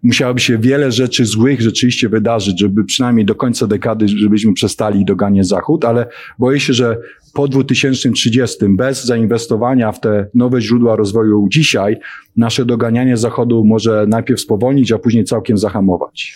musiałoby 0.04 0.40
się 0.40 0.58
wiele 0.58 0.92
rzeczy 0.92 1.26
złych 1.26 1.62
rzeczywiście 1.62 2.10
wydarzyć, 2.10 2.60
żeby 2.60 2.84
przynajmniej 2.84 3.26
do 3.26 3.36
końca 3.36 3.68
dekady, 3.68 4.08
żebyśmy 4.08 4.54
przestali 4.54 5.06
doganiać 5.06 5.48
Zachód, 5.48 5.86
ale 5.86 6.06
boję 6.40 6.60
się, 6.60 6.74
że 6.74 6.98
po 7.34 7.48
2030 7.48 8.58
bez 8.70 9.06
zainwestowania 9.06 9.92
w 9.92 10.00
te 10.00 10.28
nowe 10.34 10.62
źródła 10.62 10.96
rozwoju 10.96 11.48
dzisiaj, 11.50 11.98
nasze 12.38 12.66
doganianie 12.66 13.18
Zachodu 13.18 13.66
może 13.66 14.06
najpierw 14.08 14.42
spowolnić, 14.42 14.92
a 14.92 15.00
później 15.00 15.24
całkiem 15.24 15.58
zahamować. 15.58 16.36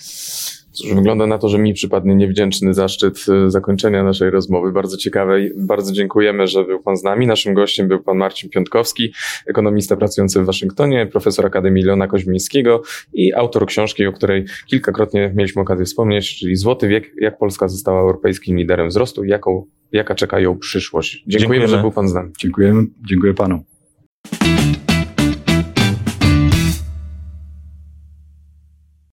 Cóż, 0.79 0.93
wygląda 0.93 1.27
na 1.27 1.37
to, 1.37 1.49
że 1.49 1.59
mi 1.59 1.73
przypadnie 1.73 2.15
niewdzięczny 2.15 2.73
zaszczyt 2.73 3.25
e, 3.45 3.51
zakończenia 3.51 4.03
naszej 4.03 4.29
rozmowy. 4.29 4.71
Bardzo 4.71 4.97
ciekawej. 4.97 5.51
Bardzo 5.57 5.93
dziękujemy, 5.93 6.47
że 6.47 6.63
był 6.63 6.79
Pan 6.79 6.97
z 6.97 7.03
nami. 7.03 7.27
Naszym 7.27 7.53
gościem 7.53 7.87
był 7.87 8.03
Pan 8.03 8.17
Marcin 8.17 8.49
Piątkowski, 8.49 9.13
ekonomista 9.47 9.95
pracujący 9.97 10.41
w 10.41 10.45
Waszyngtonie, 10.45 11.05
profesor 11.05 11.45
Akademii 11.45 11.83
Leona 11.83 12.07
Koźmińskiego 12.07 12.81
i 13.13 13.33
autor 13.33 13.65
książki, 13.65 14.05
o 14.05 14.13
której 14.13 14.45
kilkakrotnie 14.67 15.31
mieliśmy 15.35 15.61
okazję 15.61 15.85
wspomnieć, 15.85 16.39
czyli 16.39 16.55
Złoty 16.55 16.87
wiek, 16.87 17.11
jak 17.21 17.37
Polska 17.37 17.67
została 17.67 18.01
europejskim 18.01 18.57
liderem 18.57 18.87
wzrostu, 18.87 19.23
jaką, 19.23 19.65
jaka 19.91 20.15
czeka 20.15 20.39
ją 20.39 20.57
przyszłość. 20.57 21.11
Dziękujemy, 21.11 21.39
Dziękujemy. 21.39 21.67
że 21.67 21.81
był 21.81 21.91
Pan 21.91 22.07
z 22.07 22.13
nami. 22.13 22.31
Dziękujemy. 22.39 22.83
Dziękuję 23.09 23.33
Panu. 23.33 23.63